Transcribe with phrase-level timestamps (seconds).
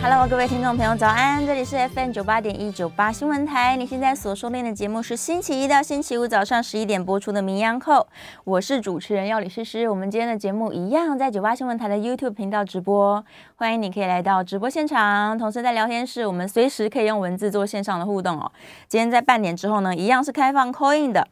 [0.00, 1.44] Hello，各位听众朋友，早安！
[1.44, 3.76] 这里是 FM 九八点一九八新闻台。
[3.76, 8.06] 你现在所收听的节目是星期一到星期五早上十一点播出的名医昂寇，
[8.44, 9.88] 我是主持人药理诗诗。
[9.88, 13.22] 我们今天的节目一样在九八新闻台的 YouTube 频道直播，
[13.56, 15.36] 欢迎你可以来到直播现场。
[15.36, 18.52] 同时在聊天室，我们随时可以用文字做线上的互动哦。
[18.86, 21.26] 今天在半点之后呢，一样是开放 call in 的。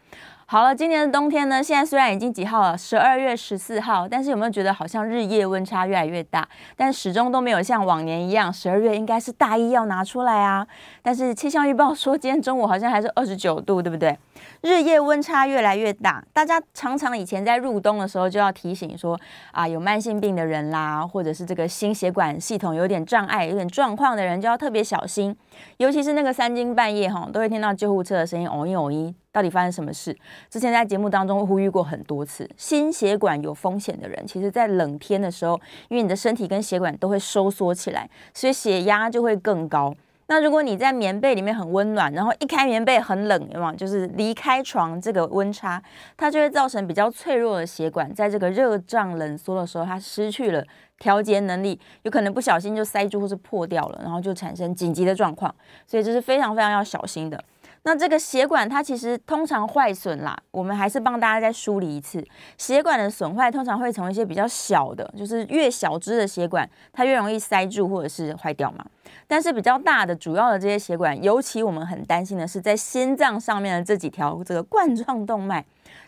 [0.49, 6.49] 好了，今年的冬天呢，现在虽然已经几号了，十二月十四号，但是有没有觉得好像日夜温差越来越大？
[6.77, 10.65] 但始终都没有像往年一样，十二月应该是大衣要拿出来啊。
[11.03, 14.17] 但是气象预报说今天中午好像还是二十九度，对不对？
[14.61, 19.19] 日夜温差越来越大，大家常常以前在入冬的时候就要提醒说
[19.51, 25.37] 啊，有慢性病的人啦，或者是这个心血管系统有点障碍、有点状况的人就要特别小心，
[25.79, 29.13] 尤其是那个三更半夜哈，都会听到救护车的声音，哦一哦一。
[29.37, 30.17] 到底发生什么事？
[30.49, 39.95] 之前在节目当中呼吁过很多次，心血管有风险的人，其实在冷天的时候，因为你的身体跟血管都会收缩起来，所以血压就会更高。
[40.29, 43.73] 那如果你在棉被里面很温暖，然后一开棉被很冷，有没有？
[43.75, 45.83] 就是离开床这个温差，
[46.17, 50.65] 它就会造成比较脆弱的血管，在这个热胀冷缩的时候，它失去了
[50.99, 55.55] 调节能力，有可能不小心就塞住或是破掉了，然后就产生紧急的状况。
[55.87, 57.45] 所以这是非常非常要小心的。
[57.87, 62.21] 那这个血管它其实通常坏损啦，我们还是帮大家再梳理一次。
[62.59, 68.85] 血管的损坏通常会从一些比较小的，就是越小支的血管，它越容易塞住或者是坏掉嘛。
[69.29, 75.65] 但是比较大的、主要的这些血管，尤其我们很担心的是在心脏上面的这几条这个冠状动脉。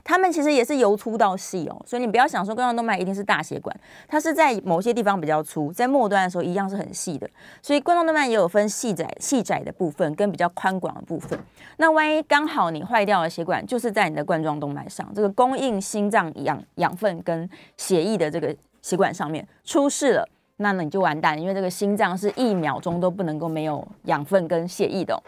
[0.09, 7.29] 它们其实也是由粗到细哦，所以你不要想说冠状动脉一定是大血管，它是在某些地方比较粗，在末端的时候一样是很细的。
[7.61, 11.39] 所以冠状动脉也有分细窄、细窄的部分跟比较宽广的部分。
[11.77, 20.27] 那万一刚好你坏掉的血管就是在你的冠状动脉上，这个供应心脏养养分跟血液的这个血管上面出事了，
[20.59, 25.21] 那你就完蛋，因为这个心脏是一秒钟都不能够没有养分跟血液的。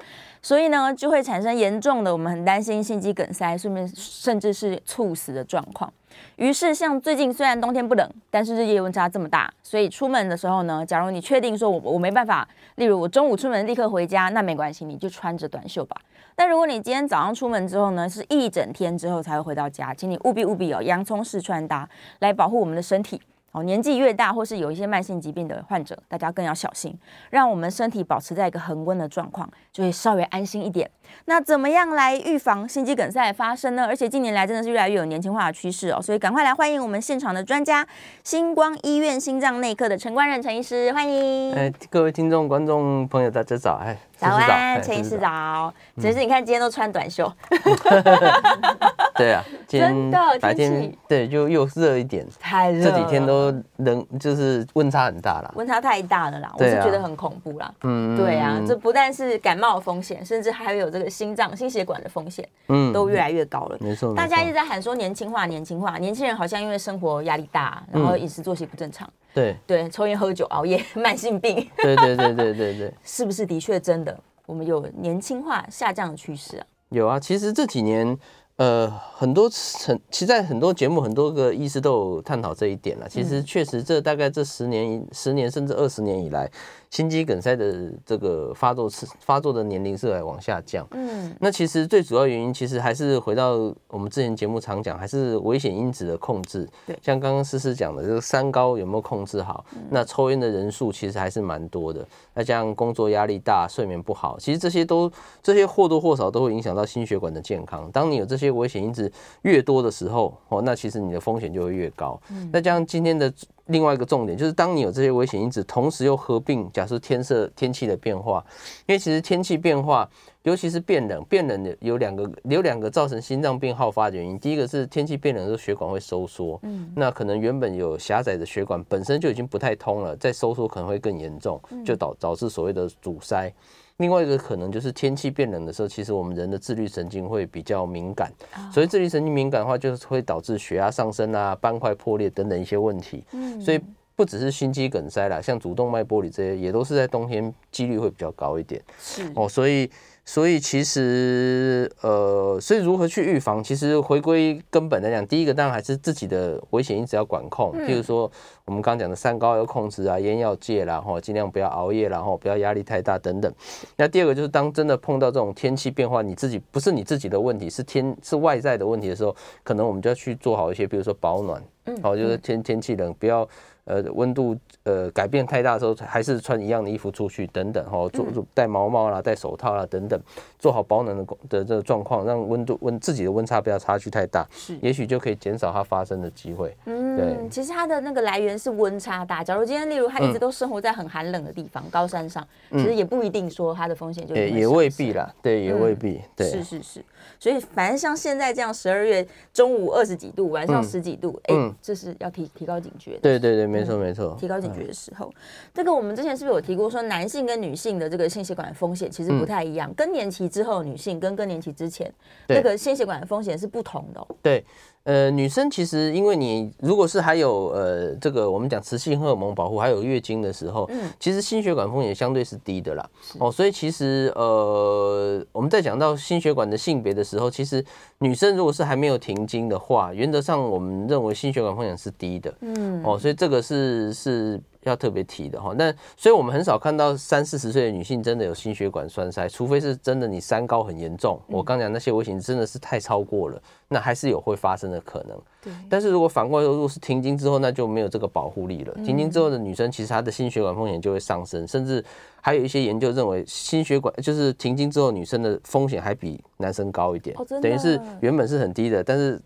[0.43, 5.93] 所以呢，就会产生严重的，我们很担心心肌梗塞，顺便甚至是猝死的状况。
[6.37, 15.97] 于是，像最近虽然冬天不冷，但是日夜温差这么大，所以出门的时候呢，假如你确定说我我没办法，例如我中午出门立刻回家，那没关系，你就穿着短袖吧。
[16.35, 21.89] 但如果你今天早上出门之后呢，是一整天之后才会回到家，请你务必务必哦，洋葱式穿搭
[22.19, 23.21] 来保护我们的身体。
[23.53, 26.97] 哦，年纪越大，或是有一些慢性疾病的患者，大家更要小心，
[27.31, 30.89] 让我们身体保持在一个恒温的状况，就会稍微安心一点。
[31.25, 33.87] 那怎么样来预防心肌梗塞的发生呢？
[33.87, 37.85] 而且近年来真的是越来越有年轻化的趋势哦，所以赶快来欢迎我们现场的专家，
[38.23, 41.53] 星光医院心脏内科的陈冠任陈医师，欢迎。
[41.55, 43.81] 哎，各位听众、观众朋友，大家早！
[43.83, 45.73] 哎，早安，陈医师早。
[45.99, 47.31] 只是你看今天都穿短袖。
[49.17, 50.11] 对啊，今天
[50.41, 57.73] 白天对就又热一点，太热，这几天都冷，就是温差很大了，温差太大了啦，我是觉得很恐怖啦。
[57.83, 63.77] 嗯，对啊，这不但是感冒的风险，甚至还有这个心脏、心血管的风险，嗯，都越来越高了。
[63.81, 74.19] 没错，大家一直在喊说年轻化、年轻化，年轻人好像因为生活压力大，然后饮食作息不正常，对对，抽烟喝酒、熬夜、 慢性病，对对对对对对， 是不是的确真的？
[74.47, 76.67] 我们有年轻化下降的趋势啊？
[76.91, 78.19] 有啊，其实这几年。
[78.57, 79.49] 呃，很多
[79.87, 83.09] 很，其实在很多节目，很多个医师都有探讨这一点了。
[83.09, 86.47] 其实确实，这大概这十年、十年甚至二十年以来。
[86.91, 93.53] 心肌梗塞的这个发作次发作的年龄是来往下降，嗯，那其实最主要原因其实还是回到
[93.87, 96.69] 我们之前节目常讲，还是危险因子的控制。
[96.87, 99.65] 对，像刚刚诗诗讲的这个三高有没有控制好？
[99.89, 102.05] 那抽烟的人数其实还是蛮多的。
[102.35, 105.09] 那像工作压力大、睡眠不好，其实这些都
[105.41, 107.89] 这些或多或少都会影响到心血管的健康。
[107.93, 109.11] 当你有这些危险因子
[109.43, 112.21] 越多的时候，哦，那其实你的风险就会越高。
[112.33, 113.33] 嗯那像今天的。
[113.71, 118.45] 另外一个重点就是，当你有这些危险因子，同时又合并，假设天色天气的变化，
[118.87, 120.09] 因为其实天气变化
[120.43, 124.39] 尤其是变冷，变冷有两个有两个造成心脏病好发的原因。
[124.39, 133.53] 第一个是天气变冷的时候，血管会收缩，嗯，那可能原本有狭窄的血管本身就已经不太通了，再收缩可能会更严重，就导导致所谓的阻塞。
[134.01, 138.33] 另外一个可能就是天气变冷的时候，其实我们人的自律神经会比较敏感，
[138.73, 143.23] 所以自律神经敏感的话，就是会导致血压上升啊、斑块破裂等等一些问题。
[143.33, 143.81] 嗯，所以
[144.17, 148.83] 不只是心肌梗塞啦，像主动脉剥离这些，也都是在冬天几率会比较高一点。
[148.99, 149.91] 是哦，所以。
[150.25, 153.65] 所以其实，呃，所以如何去预防？
[153.65, 158.31] 其实回归根本来讲，第一个当然还是自己的危险因子要管控，譬如说
[158.65, 163.53] 我们刚刚讲的三高要控制啊，烟要戒，然后尽量不要熬夜，然后不要压力太大等等。
[163.97, 169.35] 那第二个就是当真的碰到这种天气变化，你自己不是你自己的问题，是天是外在的问题的时候，
[169.65, 171.61] 可能我们就要去做好一些，比如说保暖，
[172.03, 173.49] 好，就是天天气冷不要。
[173.91, 180.21] 呃，温度呃改变太大的时候，还是穿一样的衣服出去等等哈，做做戴毛帽啦，戴手套啦等等，
[180.61, 186.77] 做好保暖的的这个状况，让温度温自己的温差不要差距太大，是，也许就可以减少它发生的机会。
[186.85, 189.43] 嗯，对，其实它的那个来源是温差大。
[189.43, 197.05] 假如今天例如它一直都生活在很寒冷的地方，高山上，其实也不一定说它的风险就也也未必啦，对，也未必，对，是是是。
[197.41, 203.19] 所以反正像现在这样，十二月中午二十几度，晚上十几度，哎，这是要提提高警觉。
[203.23, 204.37] 对对对，没错没错。
[204.39, 205.33] 提高警觉的时候，
[205.73, 209.91] 这个我们之前是不是有提过，说男性跟女性的这个心血管风险其实不太一样？
[209.95, 212.13] 更年期之后女性跟更年期之前，
[212.47, 214.27] 那个心血管的风险是不同的。
[214.43, 214.63] 对。
[215.05, 223.11] 呃，女生其实因为你如果是还有呃这个我们讲雌性荷尔蒙保护，还有月经的时候，嗯，其实心血管风险相对是低的啦。
[223.39, 227.85] 哦，所以其实呃我们在讲到心血管的性别的时候，其实
[228.21, 232.55] 女生如果是还没有停经的话，原则上我们认为心血管风险是低的。
[232.61, 234.61] 嗯，哦，所以这个是是。
[234.85, 241.39] 要特别提的哈，那所以我们很少看到三四十岁的女性真的有心血管栓塞，除非是真的你三高很严重。
[241.49, 245.39] 我刚讲那些危险真的是太超过了，那还是有会发生的可能。
[245.63, 245.73] 对。
[245.89, 248.95] 但是如果反过来说，如果是停经之后，那就没有这个保护力了。
[249.05, 252.05] 停经之后的女生，其实她的心血管风险就会上升，甚至
[252.41, 257.37] 还有一些研究认为，心血管就是停经之后女生的风险还比男生高一点。
[257.63, 259.41] 等于是原本是很低的，但是。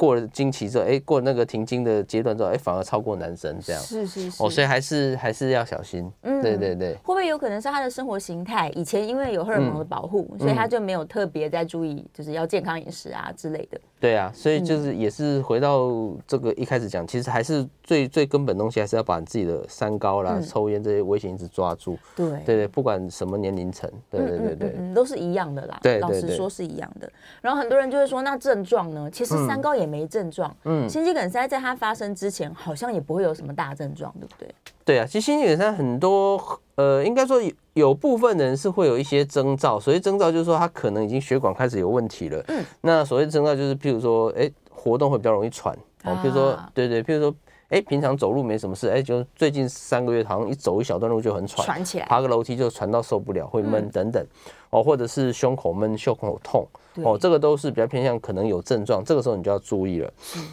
[0.00, 3.82] 过了经期之后，哎，过了那个停经的阶段之后，哎，反而超过男生这样。
[3.82, 4.42] 是是是。
[4.42, 6.10] 哦，所以还是还是要小心。
[6.22, 6.94] 嗯，对对对。
[6.94, 8.70] 会不会有可能是他的生活形态？
[8.70, 13.78] 以前因为有荷尔蒙的保护，所以他就没有特别在注意，就是要健康饮食啊之类的。
[14.00, 15.90] 对啊，所以就是也是回到
[16.26, 21.98] 这个一开始讲，其实还是最最根本东西，还是要把自己的三高啦、抽烟这些危险因子抓住。
[22.16, 25.78] 对对对，不管什么年龄层，对对对对，都是一样的啦。
[25.82, 27.12] 对，老实说是一样的。
[27.42, 29.10] 然后很多人就会说，那症状呢？
[29.12, 30.54] 其实三高也没症状。
[30.64, 34.54] 嗯，心肌梗塞在它发生之前，好像也不会有什么大症状，对不对？
[34.84, 36.40] 对啊，其实心肌梗塞很多，
[36.76, 42.42] 呃，应该说有有部分人是会有一些征兆，所谓征兆就是说他可能已经血管开始有问题了。
[42.48, 47.34] 嗯，那所谓征兆就是，譬如说，哎，活动会比较容易喘，哦，譬如说，对对，譬如说，
[47.70, 54.24] 哎，平常走路没什么事，哎，就最近三个月好像一走一小段路就很喘，喘起来，爬个楼梯就喘到受不了，会闷等等，
[54.70, 56.66] 哦，或者是胸口闷、胸口痛。
[57.04, 60.12] 哦，这个都是比较偏向可能有症状，这个时候你就要注意了。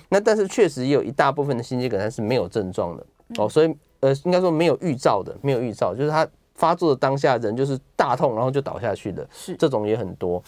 [0.10, 3.06] 那但是确实也有一大部分的心肌梗塞是没有症状的
[3.40, 10.42] 哦，所以呃应该说没有预兆的，没有预兆，就是他发作的当下人就是大痛，然后就倒下去的，是这种也很多。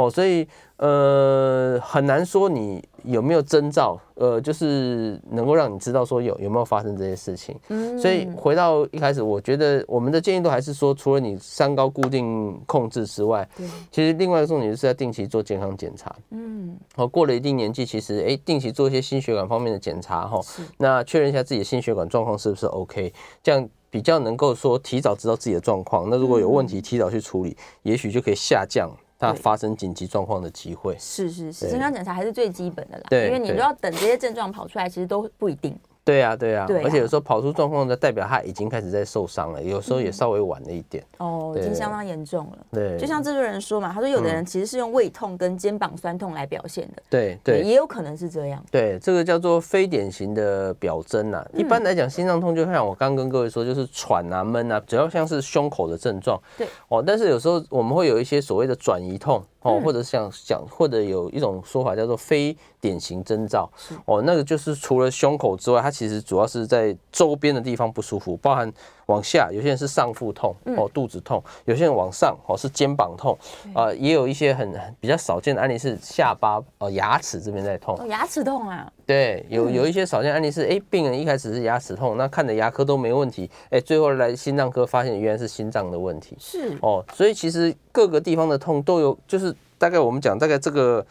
[0.00, 7.54] 哦，所以呃很难说你有没有征兆，呃，就是能够让你知道说有有没有发生这些事情。
[7.68, 16.14] 嗯，所以回到一开始，我觉得我们的建议都还是说，除了你三高固定控制之外，对，其实另外一个重点就是要定期做健康检查。
[16.30, 20.40] 嗯，哦，过了一定年纪，其实哎，定期做一些心血管方面的检查哈，
[20.78, 26.08] 那确认一下自己的心血管状况是不是 OK，这样比较能够说提早知道自己的状况。
[26.08, 28.90] 那如果有问题，提早去处理，也许就可以下降。
[29.20, 33.04] 它发生紧急状况的机会是是是，健康检查还是最基本的啦。
[33.10, 35.78] 对，因为你都要等这些症状跑出来，其实都不一定。
[36.10, 41.04] 对呀，对呀，而且有时候跑出状况的代表他已经开始在受伤了，有时候也稍微晚了一点。
[41.18, 42.58] 哦，已经相当严重了。
[42.72, 47.02] 对，就像制作人说嘛，他说有的人其实是用胃痛跟肩膀酸痛来表现的。
[47.08, 48.64] 对对，也有可能是这样。
[48.70, 51.46] 对，这个叫做非典型的表征呐。
[51.54, 56.40] 一般来讲，心脏痛就像我刚跟各位说，就是喘啊、闷啊，主要像是胸口的症状。
[56.58, 56.66] 对。
[56.88, 59.42] 哦，但是有时候我们会有一些所谓的转移痛。
[59.62, 63.70] 哦，或者像讲，或者有一种说法叫做非典型征兆。
[64.06, 68.72] 哦，那个就是除了胸口之外，它其其实主要是在周边的地方不舒服，包含
[69.04, 73.38] 往下，有些人是上腹痛哦，肚子痛；有些人往上哦，是肩膀痛
[73.74, 77.94] 啊、呃，也有一些很比较少见的案例是下巴哦，牙齿这边在痛。
[77.96, 78.90] 哦，牙齿痛啊？
[79.06, 86.34] 对，有有一些少见案例是，哎，病人一开始是牙齿痛，那看的牙科都没问题，哎，最后来心脏科发现原来是心脏的问题。
[86.40, 91.06] 是哦，所以其实各个地方的痛都有，就是大概我们讲大概这个。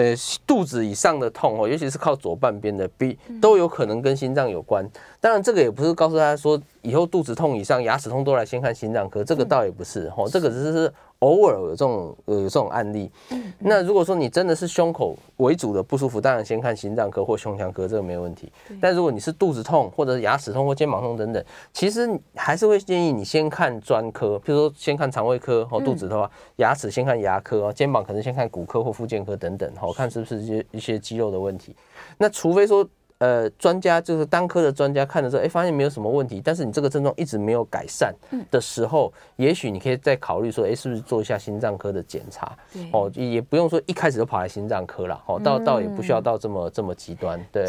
[0.00, 0.14] 呃，
[0.46, 4.88] 肚子以上的痛哦，尤其是靠左半边的，比都有可能跟心脏有关。
[5.20, 10.90] 当然，这个也不是告诉大家说以后肚子痛以上、牙齿痛都来先看心脏科，这个倒也不是哦，这个只是。
[11.20, 13.10] 偶尔有这种呃有这种案例，
[13.58, 18.50] 那如果说你真的是胸口为主的不舒服，当然先看心脏科或胸腔科，这个没问题。
[18.80, 31.76] 但如果你是肚子痛或者是牙齿痛或肩膀痛等等，其实还是会建议你先看专科，譬如说先看肠胃科哦，肚子的话，牙齿先看牙科哦，肩膀可能先看骨科或附件科等等，好看是不是一些一些肌肉的问题。
[32.18, 32.86] 那除非说。
[33.20, 38.14] 呃，专家就是当科的专家看的时候，哎，发现没有什么问题，但是你这个症状一直没有改善
[38.50, 42.56] 的时候，嗯、也许你可以再考虑说，哎，是不是做一下心脏科的检查？
[42.72, 42.88] 对。
[42.92, 47.66] 哦，也不用说一开始就跑来心脏科了，哦，倒倒也不需要到这么、嗯、这么极端，对，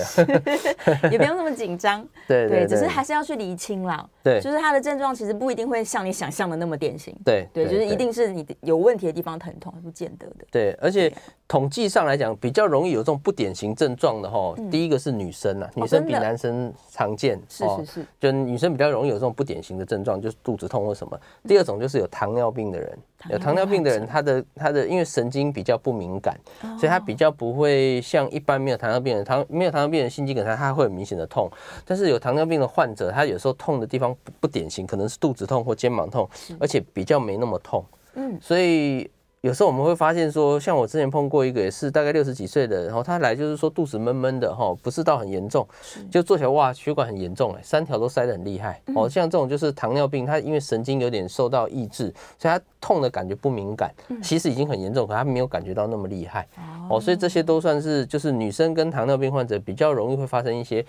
[1.12, 11.13] 也不用那么紧张， 对对，对，只是还是要去厘清啦，对，就是他的症状其实不一定会像你想象的那么典型，对对，就是一定是你有问题的地方疼痛，不见得的，对，而且
[11.46, 21.20] 统计上来讲，比较容易有这种不典型症状的哈，嗯、第一个是女生啊，女生比男生常见，是是是，就女生比较容易有这种不典型的症状，就是肚子痛或什么。
[21.48, 22.98] 第二种就是有糖尿病的人，
[23.30, 26.38] 有糖尿病的人，他的他的因为神经比较不敏感，
[26.78, 31.50] 所以他比较不会像一般没有糖尿病的人，糖没有糖尿病的人心肌梗塞，他会很明显的痛。
[31.86, 36.30] 但是有糖尿病的患者，他有时候痛的地方不不典型，可能是肚子痛或肩膀痛，
[36.60, 37.84] 而且比较没那么痛。
[38.14, 39.10] 嗯，所以。
[39.42, 45.68] 有时候我们会发现说，像我之前碰过一个也是大概六十几岁的，然后他来就是说肚子闷闷的哈，不是到很严重，
[46.12, 48.80] 就做起来哇血管很严重哎，三条都塞得很厉害。
[48.96, 49.10] 哦。
[49.10, 56.48] 像这种就是糖尿病，他因为神经有点受到抑制，所以他痛的感觉不敏感，其实已经很严重，可他没有感觉到那么厉害。
[56.88, 57.02] 哦。
[57.02, 60.86] 所以这些都算是就是女生跟糖尿病患者比较容易会发生一些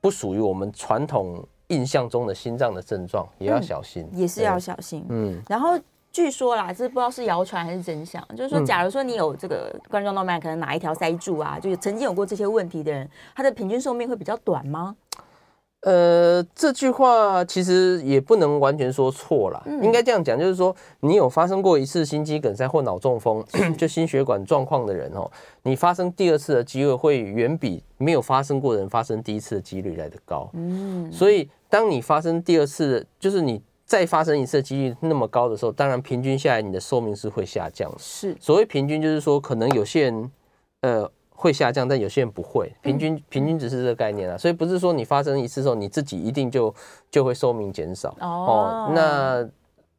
[0.00, 5.78] 不属于我们传统印象中的心脏的症状，也要小心，也是要小心，嗯，然后。
[6.12, 8.22] 据说啦，这不知道是谣传还是真相。
[8.36, 14.94] 就是说，假如说你有这个冠状动脉可能哪一条塞住啊，就是曾经有过这些问题的人，他的平均寿命会比较短吗？
[15.80, 23.44] 呃，这句话其实也不能完全说错了，应该这样讲，就是说你有发生过一次心肌梗塞或脑中风，
[23.76, 25.28] 就心血管状况的人哦，
[25.62, 30.48] 你发生第二次的机会会远比没有发生过的人发生第一次的几率来得高。
[30.52, 33.60] 嗯，所以当你发生第二次，就是你。
[33.92, 37.98] 再发生一次的几率那么高的时候，当然平均下来你的寿命是会下降的。
[37.98, 40.32] 是，所谓平均就是说，可能有些人
[40.80, 42.72] 呃会下降，但有些人不会。
[42.80, 46.74] 平均平均只是这个概念啊，所以不是说你发生一次之后你自己一定就
[47.10, 48.90] 就会寿命减少哦。
[48.94, 49.46] 那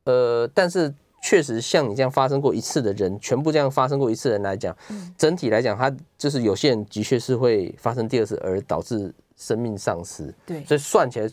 [0.05, 4.75] 呃，但是确实像你这样发生过一次的人，全部这样发生过一次的人来讲，
[5.15, 10.33] 整体来讲，他就是有些人的确是会发生第二次而导致生命丧失。
[10.47, 11.29] 对，所以算起来。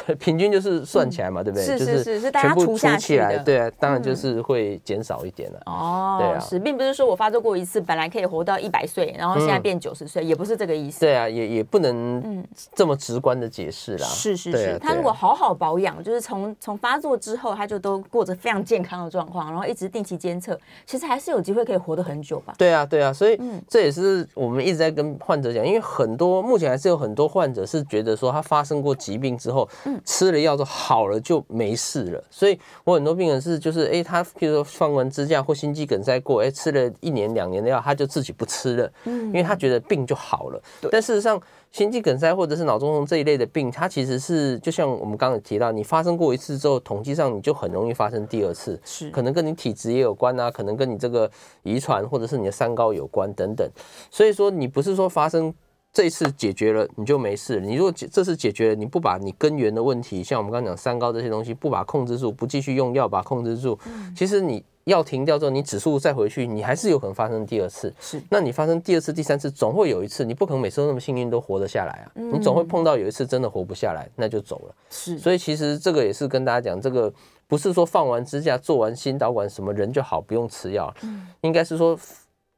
[0.18, 1.64] 平均就是算起来嘛，对不对？
[1.64, 5.60] 是是是，是全部除起来，对啊，当然就是会减少一点了。
[5.66, 11.00] 哦，对啊，是，并不是说我发作过一次，本来可以活到一百岁，然后现在变九十岁，也不是这个意思。
[11.00, 14.06] 对啊，也也不能这么直观的解释啦。
[14.06, 22.54] 是是是，他如果好好保养，就是从从发作之后，他就都过着非常健康的状况，然后一直定期监测，其实还是有机会可以活得很久吧？
[22.58, 29.66] 对啊，对啊，所以这也是我们一直在跟患者讲，因为很多目前还是有很多患者是觉得说他发生过疾病之后。
[30.04, 40.62] 吃了药之后好了就没事了，所以我很多病人是就是哎，他譬如说放完支架或心肌梗塞过，哎，吃了一年两年的药，他就自己不吃了，嗯，因为他觉得病就好了。
[40.90, 41.40] 但事实上，
[41.72, 51.30] 心肌梗塞或者是脑中风这一类的病，它其实是就像我们刚刚提到，你发生过一次之后，统计上你就很容易发生第二次，是可能跟你体质也有关啊，可能跟你这个
[51.62, 53.68] 遗传或者是你的三高有关等等。
[54.10, 55.54] 所以说，你不是说发生。
[55.96, 57.64] 这一次解决了，你就没事了。
[57.64, 63.78] 你如果这次解决了，你不把你根源的问题，像我们刚刚讲三高这些东西，不把控制住，不继续用药把控制住，
[64.14, 67.90] 其实你药停掉之后，你指数再回去，你还是有可能发生第二次。
[67.98, 72.12] 是，那你发生第二次、第三次，总会有一次，你不可能每次都那么幸运都活得下来啊。
[72.14, 74.74] 你总会碰到有一次真的活不下来，那就走了。
[74.90, 77.10] 是，所以其实这个也是跟大家讲，这个
[77.46, 80.94] 不是说放完支架、做完心导管什么人就好，不用吃药。
[81.04, 81.98] 嗯，应该是说。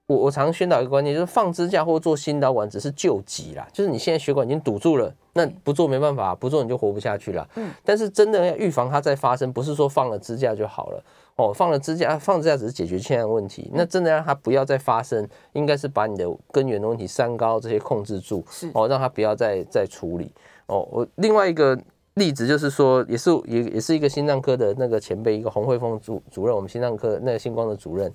[0.08, 7.46] 我我常宣导一个观念，就是放支架或做心导管只是救急啦，就是你现在血管已经堵住了，那不做没办法，不做你就活不下去了。
[7.56, 11.04] 嗯，但是真的要预防它再发生，不是说放了支架就好了。
[11.36, 13.70] 哦，放了支架，放支架只是解决现在的问题。
[13.74, 20.32] 那真的让它不要再发生，应该是把你的根源的问题三高这些控制住，是哦，让它不要再再处理。
[20.68, 21.78] 哦，我另外一个
[22.18, 28.12] 例子就是说，也是也也是一个心脏科的那个前辈，一个洪慧峰主主任，我们心脏科那个星光的主任，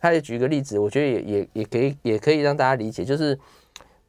[0.00, 3.36] 他也举一个例子，我觉得也也也可以也可以让大家理解，就是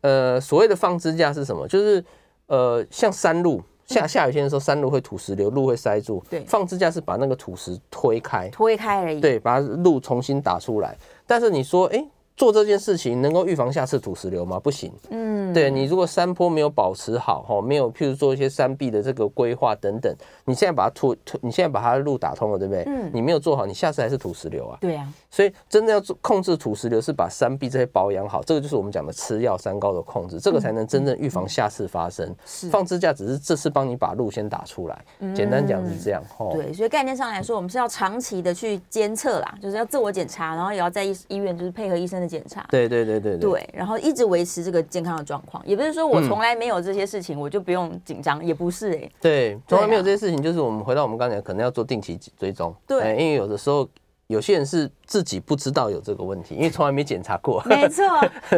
[0.01, 1.67] 呃所谓的放支架是什么？
[1.67, 2.03] 就是
[2.47, 3.61] 呃像山路。
[3.87, 6.21] 下下雨天的时候，山路会土石流，路会塞住。
[6.29, 9.21] 对，放支架是把那个土石推开，推开而已。
[9.21, 10.93] 对，把路重新打出来。
[11.25, 12.07] 但是你说，哎、欸。
[12.37, 14.59] 做这件事情能够预防下次土石流吗？
[14.59, 14.93] 不行。
[15.09, 20.15] 嗯，对，你如果山坡没有保持好，哈，没有譬如做一些山壁的这个规划等等，
[20.47, 22.83] 你现在把它吐吐，你现在把它的路打通了，对不对？
[22.87, 24.77] 嗯，你没有做好，你下次还是土石流啊。
[24.79, 25.11] 对啊。
[25.31, 32.33] 所以真的要做控制土石流，是把山壁这些保养好，这个就是我们讲的吃药三高的控制，这个才能真正预防下次发生。
[32.45, 32.69] 是。
[32.69, 36.23] 放支架只是这次帮你把路先打出来，简单讲是这样。
[36.37, 36.51] 哦。
[36.53, 42.27] 对，所以概念上来说，我们是要长期的去监测啦，就是要自我检查，然后也要在医医院就是配合医生的。
[42.27, 53.87] 检查，对对对对对，然后一直维持这个健康的状况，也不是说我从来没有这些事情，我就不用紧张，也不是哎，对，从来没有这些事情，就是我们回到我们刚才可能要做定期追踪，对，因为有的时候
[54.27, 58.03] 有些人是自己不知道有这个问题，因为从来没检查过， 没错，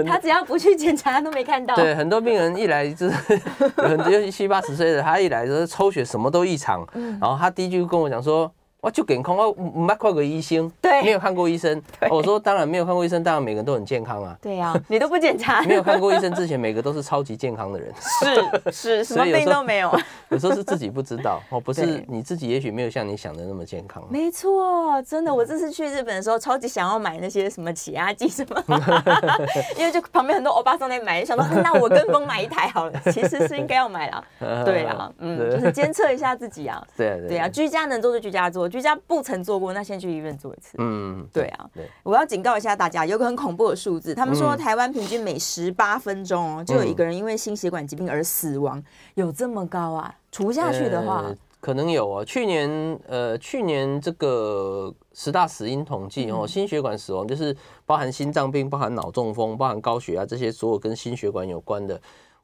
[0.06, 1.76] 他只要不去检查，他都没看到。
[1.76, 3.16] 对，很多病人一来就是
[3.78, 6.88] 很多七八十岁的，他一来就是抽血什么都异常，
[7.20, 8.52] 然后他第一句跟我讲说。
[8.82, 11.82] 我就健康，我没看过医生，对，没有看过医生。
[12.10, 14.38] 我说当然没有看过医生，当然每个人都很健康啊。
[14.42, 17.94] 对呀，你都不检查，没有看过医生之前，每个都是超级健康的人。
[18.00, 19.92] 是是， 什么病都没有。
[20.30, 24.02] 有时候是自己不知道哦，不是你自己，也许没有像你想的那么健康。
[24.10, 28.64] 没错，真的，我这次去日本的时候，超级想要买那些什么起压剂什么，
[29.78, 32.94] 因为就旁边很多欧巴桑在买，想到那我跟风买一台好了。
[33.12, 34.24] 其实是应该要买啦。
[34.64, 36.82] 对啊，嗯，就是监测一下自己啊。
[36.96, 38.69] 对对啊，居家能做就居家做。
[38.70, 40.76] 居家不曾做过，那先去医院做一次。
[40.78, 48.82] 嗯，对啊，对，我要警告一下大家，有个很恐怖的数字，他们说台湾平均每十八分钟哦，就有一个人因为心血管疾病而死亡，
[49.16, 50.16] 有这么高啊？
[50.32, 51.26] 除下去的话，
[51.60, 52.24] 可能有啊。
[52.24, 62.00] 去年呃，去年这个十大死因统计哦，心血管死亡就是包含心脏病、包含脑中风、包含高血压这些所有跟心血管有关的。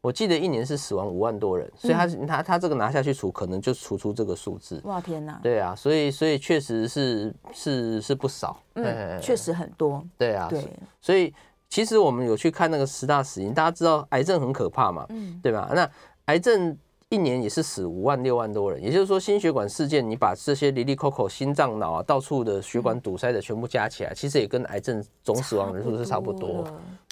[0.06, 4.80] 我记得一年是死亡五万多人，所以他他他这个拿下去除，可能就除出这个数字。
[4.84, 5.40] 哇天哪！
[5.42, 10.06] 对啊，所以所以确实是是是不少，嗯，确实很多。
[10.16, 10.64] 对啊，对，
[11.02, 11.34] 所以
[11.70, 15.72] 其实我们有去看那个十大死因，大家知道癌症很可怕嘛，嗯，对吧？
[15.74, 15.90] 那
[16.26, 16.78] 癌症
[17.10, 26.64] 一年也是死五万六万多人，也就是说心血管事件，你把这些哩哩抠抠心脏脑啊到处的血管堵塞的全部加起来，其实也跟癌症总死亡人数是差不多。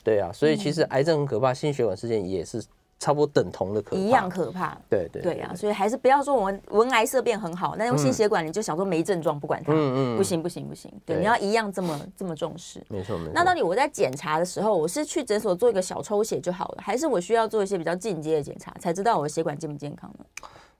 [0.03, 2.63] 对啊，所以其实癌症很可怕，心血管事件也是。
[3.03, 4.77] 差不多等同的可怕，一样可怕。
[4.89, 12.81] 对对对啊，所以还是不要说我们闻癌色变很好，那用心血管你就想说没症状不管它，嗯嗯，不行不行不行，对，你要一样这么这么重视。
[12.87, 13.31] 没错没错。
[13.35, 20.25] 那到底我在检查的时候，我是去诊所做一个小抽血就好了，还是我需要做一些比较进阶的检查，才知道我的血管健不健康呢？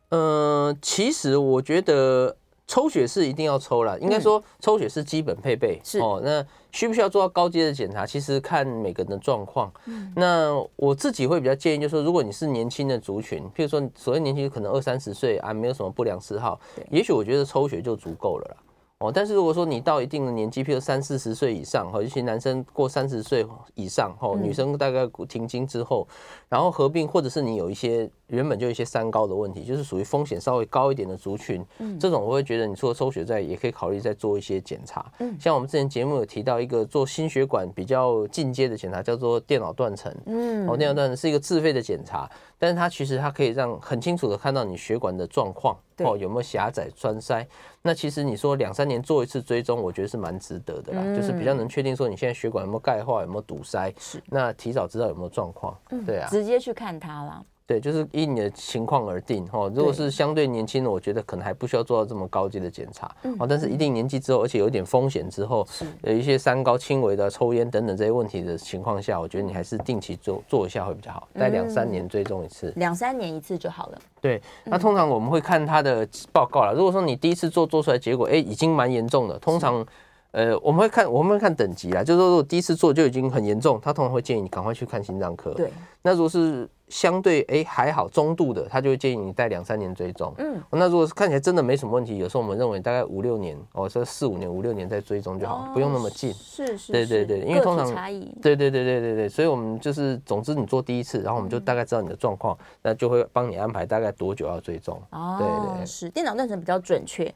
[0.08, 2.38] 呃，其实我觉得。
[2.66, 5.80] 抽血是一定要抽了，应该说抽血是基本配备。
[5.84, 8.06] 是哦，那需不需要做到高阶的检查？
[8.06, 9.72] 其实看每个人的状况。
[10.16, 18.58] 那我自己会比较建议，就是说，如果你是年轻的族群，譬如说所谓年轻，可能二三十岁啊，没有什么不良嗜好，也许我觉得抽血就足够了啦。
[19.00, 23.46] 哦，但是如果说你到一定的年纪，譬如三四十岁以上，哈，尤其男生过三十岁
[23.76, 26.08] 以上，哈，女生大概停经之后，
[26.48, 32.00] 然后合并，或者是你有一些原本就一些三高的问题，就是属于风险稍微高一点的族群，嗯。
[32.00, 35.12] 这种我会觉得你除了抽血在，也可以考虑再做一些检查。
[35.20, 35.38] 嗯。
[35.40, 47.48] 像我们之前节目有提到一个做心血管比较进阶的检查，叫做电脑断层，嗯，哦，电脑断层是一个自费的检查，但是它其实它可以让很清楚的看到你血管的状况，哦，有没有狭窄、栓塞。
[47.82, 54.24] 那其实你说两三年做一次追踪，我觉得是蛮值得的啦，嗯、就是比较能确定说你现在血管有没有钙化，有没有堵塞，是。
[54.28, 57.44] 那提早知道有没有状况，对啊，直接去看它啦。
[57.66, 59.72] 对，就是依你的情况而定哈。
[59.74, 63.10] 如果是相对年轻的，我觉得可能还不需要做到这么高级的检查。
[63.40, 65.66] 哦，但是一定年纪之后，而且有点风险之后，
[66.02, 74.00] 有一些三高轻微的抽烟等等这些问题的情况下，我觉得你还是定期做做一下会比较好，待两三年追踪一次，两三年一次就好了。
[74.20, 76.74] 对，那通常我们会看他的报告了。
[76.74, 79.86] 如果说你第一次做做出来结果，哎，已经蛮严重的，通常。
[80.34, 85.54] 呃，我们会看，我们会看等级啦，就是说，如果第一次做就已经很严重，他通常会建议你赶快去看心脏科。
[85.54, 85.72] 对。
[86.02, 90.32] 那如果是相对哎还好中度的，他就会建议你带两三年追踪。
[90.38, 90.62] 嗯。
[90.70, 96.32] 那如果是看起来真的没什么问题，有时候我们认为大概五六年，哦，说四五年、五六年再追踪就好，不用那么近。
[96.32, 96.92] 是是。
[96.92, 98.32] 对对对，因为通常差异。
[98.44, 105.02] 对对对对对对，所以我们就是，总之你做第一次，然后我们就大概知道你的状况，那就会帮你安排大概多久要追踪。
[105.10, 105.38] 哦。
[105.40, 105.86] 对对。
[105.88, 107.34] 是电脑断层比较准确。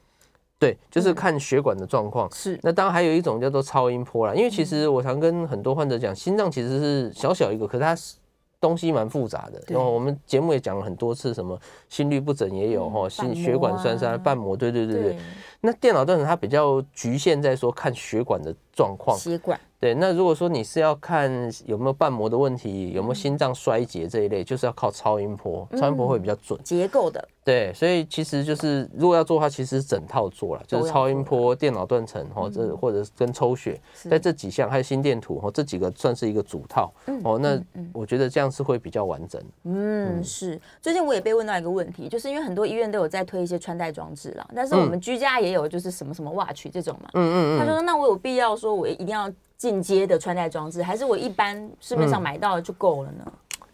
[0.59, 2.31] 对，就是看血管的状况。
[2.31, 2.59] 是。
[2.61, 8.17] 那当然还有一种叫做超音波啦，因为其实我常跟很多患者讲，心脏其实是小小一个，可是它是。
[8.59, 15.17] 东西蛮复杂的，然后我们节目也讲了很多次，什么心律不整也有哈，心血管栓塞、瓣膜，对对对对。
[15.61, 19.59] 那电脑断层它比较局限在说看血管的状况，血管。
[19.79, 21.31] 对，那如果说你是要看
[21.65, 26.59] 有没有瓣膜的问题，有没有心脏衰竭这一类，就是要靠超音波，超音波会比较准。
[26.63, 27.27] 结构的。
[27.43, 36.91] 对，所以其实就是如果要做的话，其实是整套做了，就是超音波、电脑断层，或者或者跟抽血，在这几项还有心电图，哦，这几个算是一个主套。
[37.23, 37.57] 哦，那
[37.93, 39.41] 我觉得这样是会比较完整。
[39.63, 40.59] 嗯，是。
[40.81, 47.09] 最近我也被问到一个问题，就是因为很多医院都有在推一些穿戴装置了，但是我们居家也有，就是什么什么 Watch 这种嘛。
[47.13, 47.59] 嗯嗯嗯。
[47.59, 53.25] 他说：“那我有必要说我一定要进阶的穿戴装置，还是我一般市面上买到的就够了呢？”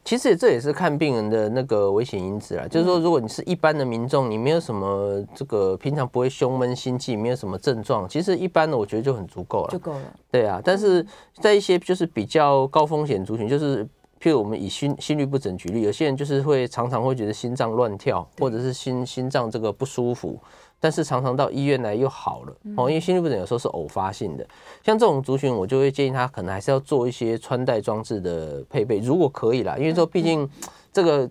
[0.06, 10.13] 其实这也是看病人的那个危险因子啦，就是说，如果你是一般的民众，你没有什么这个平常不会胸闷心悸，没有什么症状，其实一般的我觉得就很足够了，就够了。
[10.30, 11.06] 对啊，但是
[11.39, 13.86] 在一些就是比较高风险族群，就是
[14.19, 20.38] 譬如我们以心心律不整举例，有些人就是会常常会觉得心脏乱跳，或者是心心脏这个不舒服。
[20.84, 24.46] 但是常常到医院来又好了哦，因为心律不整有时候是偶发性的，
[24.84, 30.46] 像这种族群，我就会建议他可能还是要做一些穿戴装置的配备，如果可以啦，因为说毕竟
[30.91, 31.30] 这个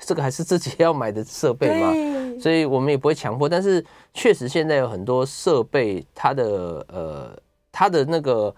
[0.00, 3.46] 这个还是自己要买的设备嘛，所以我们也不会强迫。
[3.46, 7.38] 但是确实现在有很多设备，它的呃
[7.70, 8.54] 它的那个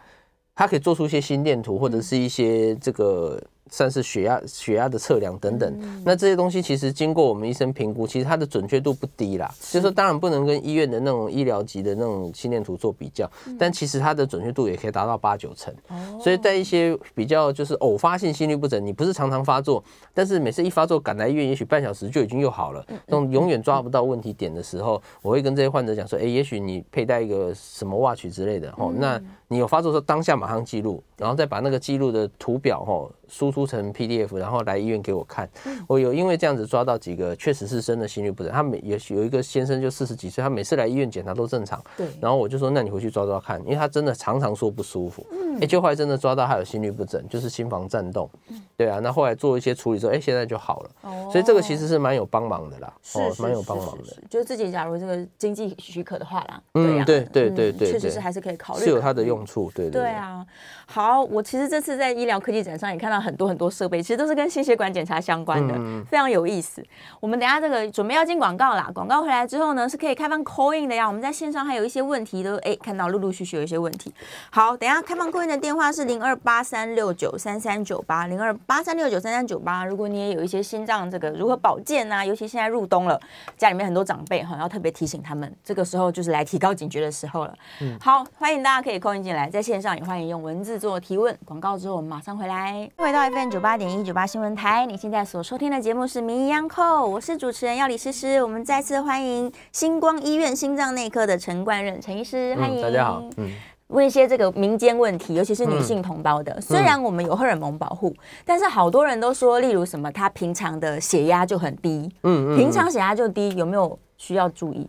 [0.54, 3.42] 它可以做出一些心电图或者是一些这个。
[3.70, 9.52] 算是血压、血压的测量等等，那这些东西其实经过我们医生评估，其实它的准确度不低啦。
[9.60, 15.74] 就是说，当然不能跟医院的那种医疗级的那种心电图做比较，但其实它的准确度也可以达到八九成。
[16.22, 19.82] 所以在一些比较就是偶发性心律不整，你不是常常发作，
[20.14, 29.20] 但是每次一发作赶来医院，也许半小时就已经又好了，那种永远抓不到问题点的时候，我会跟这些患者讲说，哎，也许你佩戴一个什么 watch 之类的哦，那。
[29.48, 35.48] 你有发作的时候，当下马上记录，然后再把那个记录的图表哈输出成 PDF，然后来医院给我看。
[35.86, 41.80] 我有因为这样子抓到几个确实是真的心律不整，他每有有一个先生就四十几岁，他每次来医院检查都正常。
[41.96, 42.08] 对。
[42.20, 45.24] 然后我就说，那你回去抓抓看，因为他真的常常说不舒服。
[45.30, 45.60] 嗯。
[45.60, 48.28] 哎，就后来真的抓到他有心律不整，就是心房颤动。
[48.76, 50.90] 对啊，那后来做一些处理之后，哎，现在就好了。
[51.02, 51.28] 哦。
[51.30, 52.92] 所以这个其实是蛮有帮忙的啦。
[53.04, 53.20] 是。
[53.20, 54.16] 哦，蛮有帮忙的。
[54.28, 56.60] 就是自己假如这个经济许可的话啦。
[56.74, 57.92] 嗯，对对对对。
[57.92, 58.82] 确实是还是可以考虑。
[58.82, 59.36] 是有它的用。
[59.36, 60.46] 用处对对，对啊，
[60.86, 66.84] 好，我其实这次在医疗科技展上也看到很多很多设备，其实都是跟心血管检查相关的，嗯、非常有意思。
[67.20, 71.06] 我们等下这个准备要进广告啦，广告回来之后呢，是可以开放 call in 的呀。
[71.06, 74.12] 我们在线上还有一些问题都哎，看到陆陆续续有一些问题。
[74.50, 79.84] 好，等下开放 call in 的电话是零二八三六九三三九八零二八三六九三三九八。
[79.84, 83.20] 如果你也有一些心脏这个如何保健啊，尤其现在入冬了，
[83.56, 87.54] 家里面很多长辈哈，要特别提醒他们，这个时候就是来提高警觉的时候了。
[87.80, 91.36] 嗯，好，欢迎大家可以 call in 进来，在线上也欢迎用文字做提问。
[91.44, 92.88] 广告之后我们马上回来。
[93.06, 98.42] 回到 FM 九八点一九八新闻台，你现在所收听的节目是《名医央叩》，我是主持人药李诗诗。
[98.42, 103.22] 我们再次欢迎星光医院心脏内科的陈冠任陈医师，欢迎、嗯、大家好。
[103.36, 103.48] 嗯，
[103.86, 106.52] 问一些这个民间问题，尤其是女性同胞的。
[106.54, 108.12] 嗯、虽然我们有荷尔蒙保护，
[108.44, 114.84] 但是好多人都说，例如什么她平常的血压就很低，嗯，嗯，平常血压就低，有没有需要注意？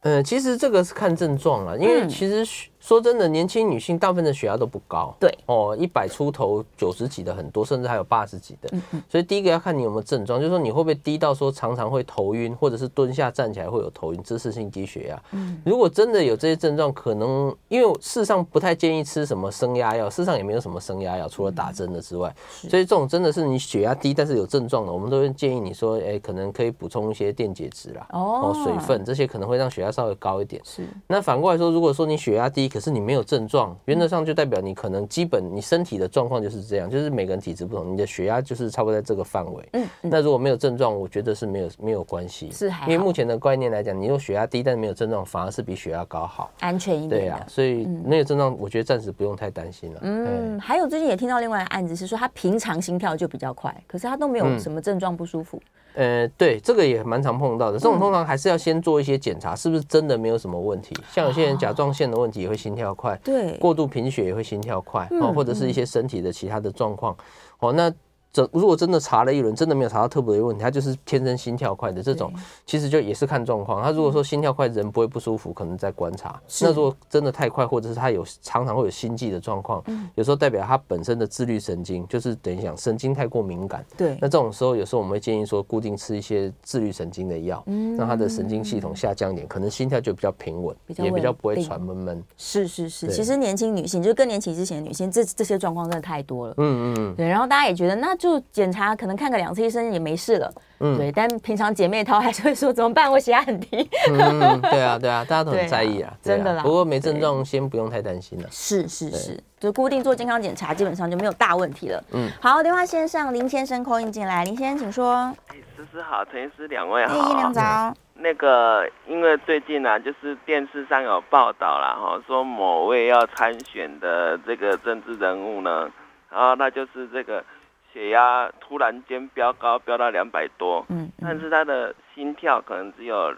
[0.00, 2.68] 呃，其实这个是看症状了，因为其实。
[2.84, 8.68] 说真的，年轻女性大部分的血压都不高，对哦，一百出头、九十几的很多，甚至还有八十几的。
[8.72, 9.02] 嗯嗯。
[9.08, 15.22] 所以第一个要看你有没有症状，就是说你会不会低到说常常会头晕，或者是蹲下站起来会有头晕、姿势性低血压。
[15.32, 15.58] 嗯。
[15.64, 22.28] 如果真的有这些症状，可能因为事实上不太建议吃什么升压药，事实上也没有什么升压药，除了打针的之外。
[22.64, 22.68] 嗯。
[22.68, 30.60] 所以这种真的是你血压低但是有症状的，我们都会建议你说，哎，可能可以补充一些电解质啦，哦，水分这些可能会让血压稍微高一点。
[30.66, 30.86] 是。
[31.06, 39.68] 那反过来说，如果说你血压低，可是你没有症状，原则上就代表你可能基本你身体的状况就是这样，就是每个人体质不同，你的血压就是差不多在这个范围。
[39.74, 47.08] 嗯，那如果没有症状，我觉得是没有没有关系，是因为目前的观念来讲，你用血压低但是没有症状，反而是比血压高好，安全一点。
[47.08, 50.00] 对啊，所以没有症状，我觉得暂时不用太担心了。
[50.02, 55.62] 嗯，还有最近也听到另外的案子是说，他平常心跳就比较快，可是他都没有什么症状不舒服。
[55.94, 57.78] 呃，对，这个也蛮常碰到的。
[57.78, 60.94] 这种通常还是要先做一些检查，是不是真的没有什么问题？
[61.12, 67.16] 像有些人甲状腺的问题也会心跳快，对，过度贫血也会心跳快，哦，或者是一些身体的其他的状况，
[67.60, 67.92] 哦，那
[68.34, 72.32] 这如果真的查了一轮，真的没有查到特别的问题，他就是天生心跳快的这种，
[72.66, 73.80] 其实就也是看状况。
[73.80, 76.40] 他如果说心跳快，人不会不舒服，可能在观察。
[76.60, 79.80] 那如果真的太快，或者是他有常常会有心悸的状况，
[80.16, 83.86] 有时候代表他本身的自律神经就是等于讲神经太过敏感。
[83.96, 87.64] 对，那这种时候有时候我们会建议说，固定吃一些自律神经的药，
[87.96, 92.20] 让他的神经系统下降一点，可能心跳就比较平稳，也比较不会喘闷闷。
[92.36, 96.54] 是是是，其实年轻女性就是更年期之前的女性，这这些状况真的太多了。
[96.56, 97.28] 嗯嗯，对。
[97.28, 100.50] 然后大家也觉得，那就检查，可能看个两次医生也没事了。
[100.80, 101.12] 嗯，对。
[101.12, 103.12] 但平常姐妹淘还是会说，怎么办？
[103.12, 103.86] 我血压很低。
[104.10, 106.62] 嗯，对啊对啊，大家都很在意啊， 真的啦。
[106.62, 108.48] 不过没症状，先不用太担心了。
[108.50, 112.02] 是是是，就固定做健康检查，基本上就没有大问题了。
[112.12, 115.30] 嗯，好，电话先上林先生 call in 进来，林先生请说。
[115.48, 117.14] 哎，思思好，陈医师两位好。
[117.14, 117.94] 哎，两早。
[118.14, 125.90] 那个，因为最近呢、啊，就是电视上有报道了哈，说某位要参选的这个政治人物呢，
[126.30, 127.44] 然后那就是这个
[127.94, 133.32] 血压突然间飙高，飙到两百多，嗯，但是他的心跳可能只有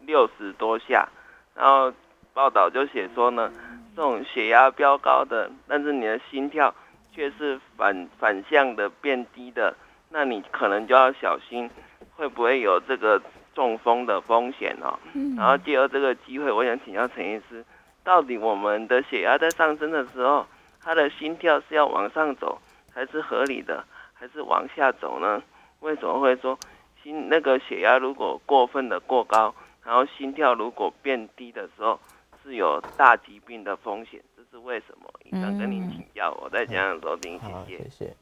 [0.00, 1.08] 六十多下，
[1.54, 1.90] 然后
[2.34, 3.50] 报道就写说呢，
[3.96, 6.74] 这种血压飙高的，但是你的心跳
[7.14, 9.74] 却是反反向的变低的，
[10.10, 11.70] 那你可能就要小心，
[12.16, 13.22] 会不会有这个。
[13.52, 14.96] 中风的风险哦，
[15.36, 17.64] 然后借由这个机会，我想请教陈医师，
[18.04, 20.46] 到底我们的血压在上升的时候，
[20.80, 22.56] 他的心跳是要往上走，
[22.94, 23.84] 还是合理的，
[24.20, 25.42] 还是往下走呢？
[25.80, 26.58] 为什么会说
[27.02, 31.98] 心那个血压如果过分的过高，然后心跳如果变低的时候，
[32.44, 34.22] 是有大疾病的风险？
[34.36, 35.40] 这是为什么？
[35.40, 37.78] 想跟您请教，我再讲讲收听，谢谢。
[37.78, 38.16] 谢谢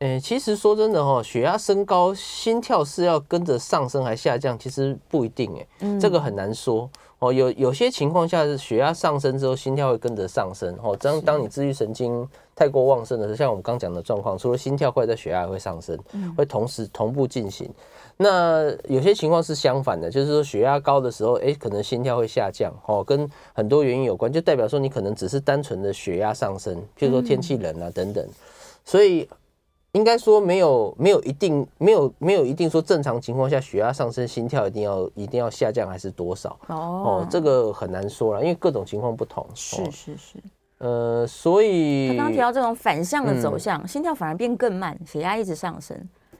[0.00, 7.32] 诶、欸，其实说真的哈，血压升高，心跳是要跟着上升还下降，其实不一定诶，嗯，这个很难说哦。
[7.32, 10.94] 有有些情况下是血压上升之后，心跳会跟着上升哦。
[10.98, 12.26] 当当你自律神经
[12.60, 15.98] 太过旺盛的时候，像我们刚讲的状况，除了心跳快，在血压也会上升，
[16.36, 17.66] 会同时同步进行。
[18.18, 28.28] 那有些情况是相反的，就是说血压高的时候，诶、欸，可能心跳会下降哦，跟很多原因有关，就代表说你可能只是单纯的血压上升，譬如说天气冷啊等等，
[28.84, 29.26] 所以。
[29.92, 39.44] 应该说没有没有一定没有没有一定说正常情况下血压上升，心跳一定要一定要下降还是多少哦，哦，这个很难说了，因为各种情况不同。
[39.52, 40.38] 是是是，
[40.80, 45.96] 呃，所以他刚刚提到这种反向的走向，嗯、心跳反而变更慢，血压一直上升，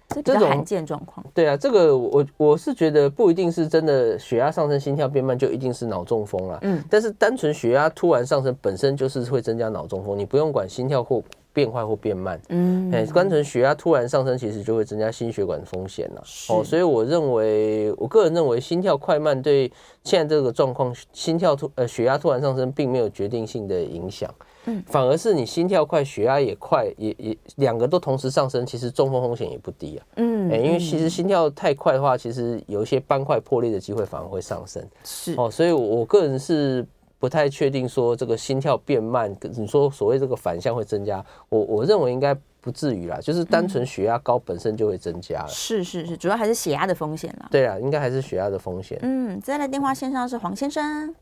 [0.09, 1.24] 这比较罕见状况。
[1.33, 6.59] 对啊，这个我我是觉得不一定是真的血压上升，心跳变慢就一定是脑中风了。
[6.62, 11.22] 嗯，但是单纯血压突然上升本身就是会增加脑中风，你不用管心跳或。
[11.53, 16.23] 变快或变慢，嗯，哎，单纯血压突然上升，其实就会增加心血管风险了。
[16.49, 19.71] 哦，所以我认为，我个人认为，心跳快慢对
[20.05, 24.33] 现在这个状况，心跳突呃血压突然上升，并没有决定性的影响。
[24.67, 30.07] 嗯，反而是你心跳快，血压也快，也也两个都同时上升，其实中风风险也不低啊。
[30.17, 34.87] 嗯，哎，因为其实心跳太快的话，其实有一些斑块破裂的机会反而会上升。
[35.03, 36.87] 是哦，所以我个人是。
[37.21, 45.49] 不太确定说这个心跳变慢，你说所谓这个反向会增加，我我认为应该不至于啦，就是单纯血压高本身就会增加了。
[45.49, 47.47] 是是是，主要还是血压的风险啦。
[47.51, 48.99] 对啊，应该还是血压的风险。
[49.03, 51.15] 嗯，再来电话线上是黄先生。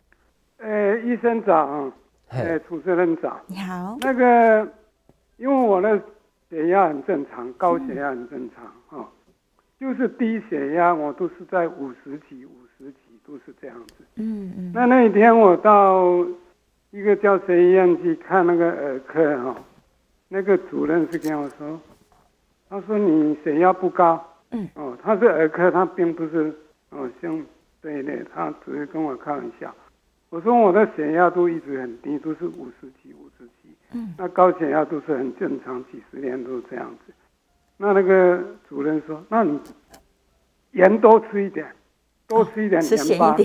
[0.59, 1.93] 呃，医生长，
[2.29, 3.97] 呃，主持人长，你好。
[4.01, 4.69] 那个，
[5.37, 6.01] 因为我的
[6.49, 9.07] 血压很正常，高血压很正常，嗯，哦，
[9.81, 12.68] 就是低血压我都是在五十几五十几。
[13.29, 14.73] 都是这样子，嗯嗯。
[14.75, 16.27] 那那一天我到
[16.91, 19.55] 一个教学医院去看那个儿科哈，
[20.29, 21.79] 那个主任是跟我说，
[22.71, 26.51] 他说你血压不高，嗯哦，他是儿科，他并不是
[26.89, 27.45] 哦像
[27.83, 29.75] 这一类，他只是跟我开玩笑。
[30.31, 37.13] 我说我的血压都一直很低，都是五十几五十几，嗯，那高血压都是很正常，几十年都是这样子。
[37.77, 39.61] 那那个主任说，那你
[40.73, 41.67] 盐多吃一点。
[42.29, 43.37] 多吃一点盐巴，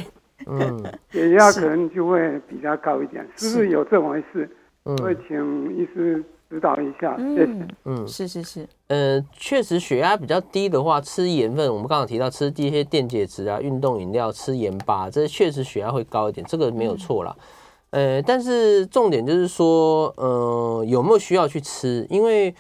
[0.46, 3.50] 嗯， 血压可能就会比较高一点，是。
[3.50, 4.50] 不是有这么回事？
[4.84, 7.68] 嗯，会请医师指导一下，谢谢。
[7.86, 17.34] 嗯，是是是，呃，确实血压比较低的话，吃盐分，我们刚刚提到吃一些电解质啊、运动饮料、吃盐巴，这确实血压会高一点，这个没有错啦。
[17.92, 22.06] 呃，但是重点就是说，呃，有没有需要去吃？
[22.10, 22.54] 因为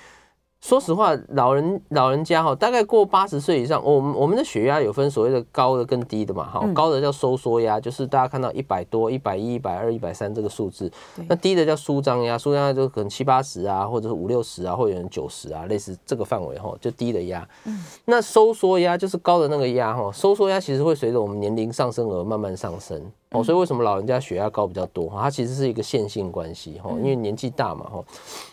[0.63, 10.89] 说实话，老人老人家哈，大概过八十岁以上，我们我们的血压有分所谓的高的跟低的嘛，哈，高的叫收缩压，就是大家看到一百多、一百一、一百二、一百三这个数字，
[11.27, 17.45] 那低的叫舒张压，舒张压就可能七八十啊，或者是五六十啊，或者有人九十啊，类似这个范围哈，就低的压。
[18.05, 23.11] 那收缩压就是高的那个压哈，收缩压其实会随着我们年龄上升而慢慢上升。
[23.33, 25.09] 哦，所以为什么老人家血压高比较多？
[25.09, 28.03] 哈，它其实是一个线性关系哈，因为年纪大嘛哈。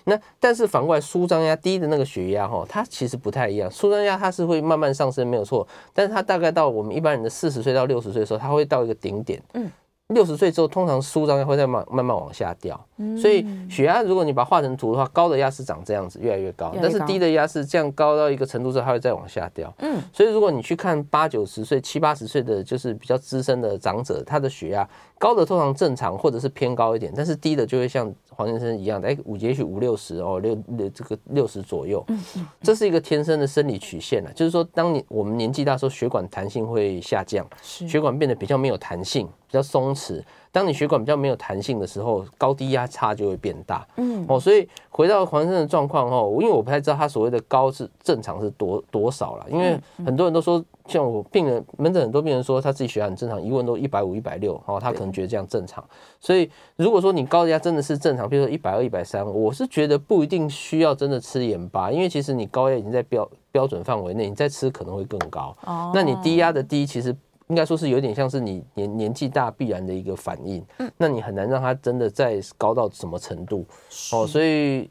[0.04, 3.70] 那但是反过来，舒张压低的那个血压哈，它其实不太一样。
[3.70, 9.40] 舒张压它是会慢慢上升，没有错，但是它大概到我们一般人的四十岁到六十岁的时候，它会到一个顶点。
[9.54, 9.70] 嗯。
[10.10, 12.78] 六十岁之后，通常舒张压会再慢慢慢往下掉，
[13.20, 19.72] 所以血压如果你把它画成图的话，高的压是长这样子，越来越高，但是低的压是这样高到一个程度之后，它会再往下掉。
[19.78, 24.88] 嗯，所以如果你去看八九十岁、七八十岁的，就是比较资深的长者，他的血压
[25.20, 32.02] 高的通常正常或者是偏高一点，但是低的就会像黄先生一样的，哎，五也许五六十哦，六六这个六十左右，
[32.62, 39.28] 这是一个天生的生理曲线了，就是说，当你我们年纪大的时候，血管弹性会下降，血管变得比较没有弹性。
[39.50, 43.84] 比较松弛，当你血管比较没有弹性的时候，高低压差就会变大。
[43.96, 55.84] 嗯，哦，所以回到黄先生的状况哦，因为我不太知道他所谓的高是正常是多多少了，因为很多人都说，像我病人门诊很多病人说他自己血压很正常，一问都一百五、一百六，哦，他可能觉得这样正常。
[56.20, 65.56] 所以如果说你高压真的是正常，比如说一百二、一百三，我是觉得不一定需要真的吃盐巴，因为其实你高压已经在标标准范围内，你再吃可能会更高。
[65.64, 67.14] 哦，那你低压的低其实。
[67.48, 73.66] 应该说是有点像是你年年纪大必然的一个反应，嗯，那你很难让它真的再高到什么程度，
[74.12, 74.88] 哦，所以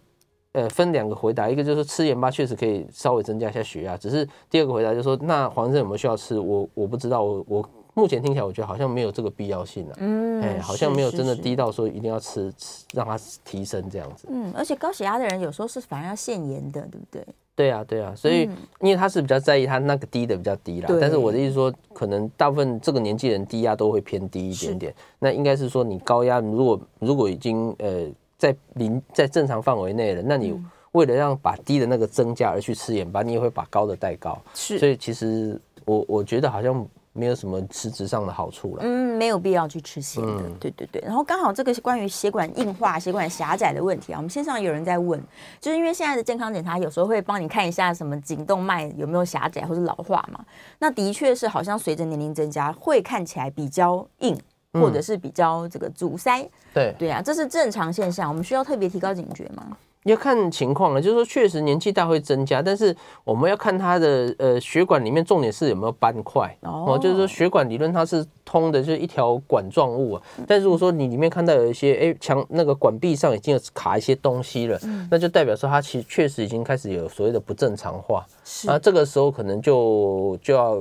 [0.53, 6.39] 呃分两个回答，一个就是吃盐巴确实可以稍微增加一下血压，只是第二个回答就是说，那黄先生有没有需要吃？
[6.39, 17.25] 我我不知道，我我目前听起来我觉得好像没有这个必要性了，嗯，哎，好像没有真的低到说一定要吃吃让它提升这样子，嗯，而且高血压的人有时候是反而要限盐的，对不对？
[17.55, 24.95] 对啊，对啊，所以因为他是比较在意他那个低的比较低啦，嗯、但是我的意思说，可能大部分这个年纪人低压都会偏低一点点。
[25.19, 28.07] 那应该是说你高压，如果如果已经呃
[28.39, 30.59] 在零在正常范围内了，那你
[30.93, 34.41] 为了让把低的那个增加而去吃盐巴，你也会把高的带高。
[34.55, 36.87] 是，所以其实我我觉得好像。
[37.11, 38.83] 没有什么实质上的好处了。
[38.85, 40.31] 嗯，没有必要去吃咸的。
[40.31, 41.01] 嗯、对对对。
[41.01, 44.17] 然后刚好这个是关于血管硬化、血管狭窄的问题啊。
[44.17, 45.19] 我们线上有人在问，
[45.59, 50.39] 就是因为现在的健康检查有时候会帮你看一下什么颈动脉有没有狭窄或者老化嘛。
[50.77, 54.39] 那的确是好像随着年龄增加，会看起来比较硬，
[54.73, 56.41] 或者是比较这个阻塞。
[56.41, 58.29] 嗯、对对啊，这是正常现象。
[58.29, 59.77] 我们需要特别提高警觉吗？
[60.03, 70.21] 要看情况了，就是说确实年纪大会增加，但是我们要看它的呃血管里面重点是有没有斑块哦，就是说血管理论它是通的，就是一条管状物啊。
[70.47, 74.79] 但如果说你里面看到有一些哎墙那个管壁上已经有卡一些东西了，
[75.11, 78.25] 那就代表说它其实确实已经开始有所谓的不正常化，
[78.67, 80.77] 啊，这个时候可能就就要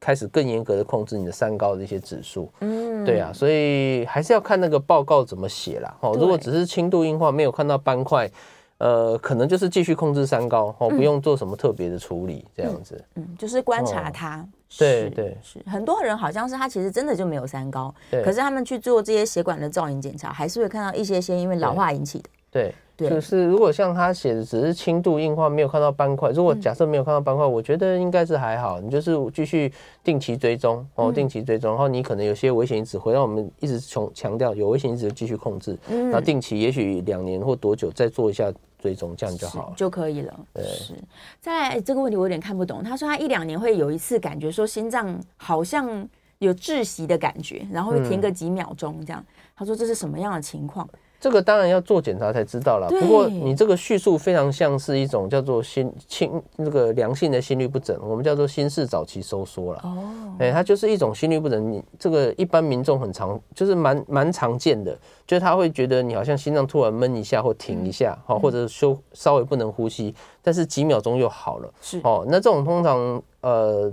[0.00, 5.96] 开始更严格的控制你的三高的一些指数，嗯，对啊，所以还是要看那个报告怎么写啦。
[6.00, 8.30] 哦，如果只是轻度硬化，没有看到斑块。
[8.78, 13.04] 呃，可能就是继续控制三高哦，不用做什么特别的处理，这样子。
[13.16, 14.46] 嗯，就是观察它。
[14.78, 18.22] 对对是，很多人好像是他其实真的就没有三高，对。
[18.22, 22.30] 可是他们去做这些血管的造影检查，还是会看到一些些因为老化引起的。
[22.52, 28.80] 对，就是如果像他写的只是轻度硬化，没有看到斑块，如果假设没有看到斑块，我觉得应该是还好。
[28.80, 38.52] 你就是继续定期追踪哦，定期追踪，然后你可能有些危险因子，回到我们一直强强调有危险因子就继续控制，然后定期也许两年或多久再做一下。
[38.80, 40.40] 追踪这样就好就可以了。
[40.54, 40.94] 对，是。
[41.40, 42.80] 再来这个问题我有点看不懂。
[42.80, 46.08] 他说他一两年会有一次感觉说心脏好像
[46.38, 49.24] 有窒息的感觉，然后会停个几秒钟这样。
[49.56, 50.88] 他说这是什么样的情况？
[51.20, 52.88] 这个当然要做检查才知道了。
[52.88, 59.80] 不过你这个叙述非常像是一种叫做心心那个良性的心律不整，我们叫做心室早期收缩了。
[59.82, 61.72] 哦，哎，它就是一种心律不整。
[61.72, 71.68] 你这个一般民众很常，就是蛮蛮常见的，就是他会觉得你好像心脏突然闷一下或停一下，哈，或者休稍微不能呼吸，但是几秒钟又好了。
[71.80, 73.92] 是哦，那这种通常呃，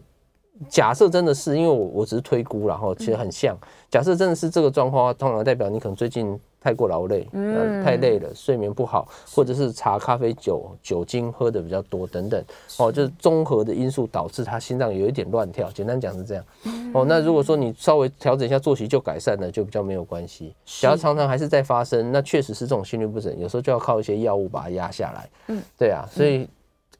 [0.69, 3.57] 假设真的是因为我我只是推估然后，其实很像。
[3.89, 6.39] 假设真的是这个状况，通常代表你可能最近。
[6.65, 12.43] 太过劳累，嗯，太累了，睡眠不好，或者是茶、咖啡、酒、酒精喝的比较多等等，
[12.79, 15.69] 哦，就是综合的因素导致他心脏有一点乱跳。
[15.71, 16.43] 简单讲是这样，
[16.91, 20.55] 哦，那如果说你稍微调整一下作息就改善了，就比较没有关系。
[20.65, 25.29] 只要常常还是在发生，那确实是这种心律不整，有时候就要靠一些药物把它压下来。
[25.49, 26.49] 嗯，对啊，所以。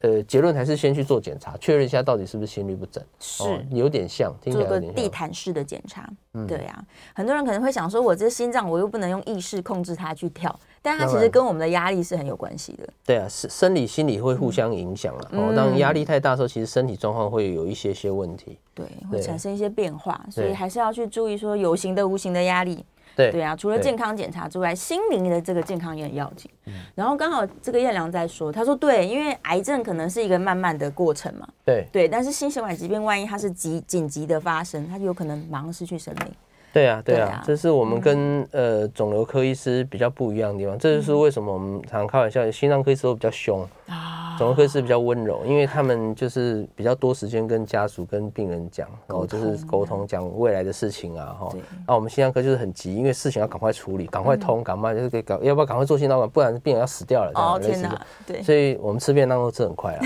[0.06, 3.02] 呃，结论还是先去做检查，确认一下到底是不是心律不整。
[3.18, 4.32] 是，哦、有点像。
[4.44, 6.08] 做个地毯式的检查。
[6.34, 6.84] 嗯，对呀、啊。
[7.14, 12.88] 很多人可能会想说，我这心脏我又不能用意识控制它去跳，但它其实跟我们的压力是很有关系的。
[13.04, 15.28] 对啊，是生理心理会互相影响了。
[15.32, 18.58] 嗯、哦，当压力太大的时候，其实身体状况会有一些些问题。
[18.74, 22.84] 对，会产生一些变化，所以还是要去注意说有形的、无形的压力。
[23.16, 26.50] 对对啊，除了健康检查之外，心灵的这个健康也很要紧。
[26.66, 31.48] 嗯、然后刚好这个燕良在说，他说对，因为癌症可能是一个慢慢的过程嘛。
[31.64, 36.28] 对对，但是心血管疾病万一它是急紧急的发生，它就有可能马上失去生命。
[36.72, 40.78] 对啊，对啊，这是我们跟、嗯、呃肿瘤科医师比较不一样的地方。
[40.78, 51.52] 这就是为什么我们常开玩笑，心脏科医师都比较凶啊，肿瘤科是比较温柔，因为他们就是比较多时间跟家属、跟病人讲，然后就是沟通讲未来的事情啊，哈。
[51.86, 57.30] 那我们心脏科就是很急，因为事情要赶快处理，赶快通，赶快就是给赶，要不要赶快做心脏管，不然病人要死掉了。
[57.34, 60.00] 哦天哪，对，所以我们吃便当都吃很快啊。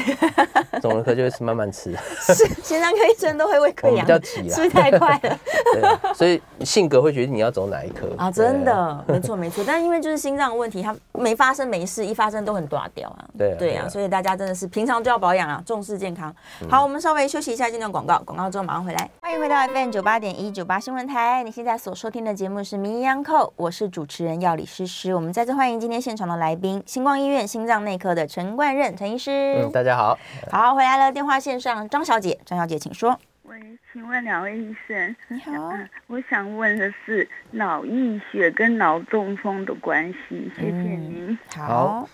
[0.80, 5.38] 肿瘤科就会吃慢慢吃， 是心脏科医生都会胃溃疡，比较急啊，吃太快了。
[5.74, 9.62] 对，所以性格会决定你要走哪一科啊，真的，没错没错。
[9.66, 13.28] 但因为就是心脏问题，它没发生没事，一发生都很大掉啊。
[13.36, 16.34] 对对啊，所以大家真的是平常就要保养啊，重视健康。
[16.68, 19.10] 好，我们稍微休息一下，进段广告，广告之后马上回来。
[19.22, 25.14] 欢迎回到 FM 九八点一九八新闻台，你现在所收听的节目是《名医央叩》，我是主持人药理诗诗。
[25.14, 29.30] 我们再次欢迎今天现场的来宾，星光医院心脏内科的陈冠任陈医师。
[29.62, 30.18] 嗯，大家好。
[30.50, 33.18] 好，回来了，电话线上张小姐，张小姐请说。
[33.44, 33.58] 喂，
[33.92, 41.30] 请问两位医生，你好、啊， 我想问的是脑溢血跟脑中风的关系，谢谢您。
[41.30, 42.08] 嗯、好，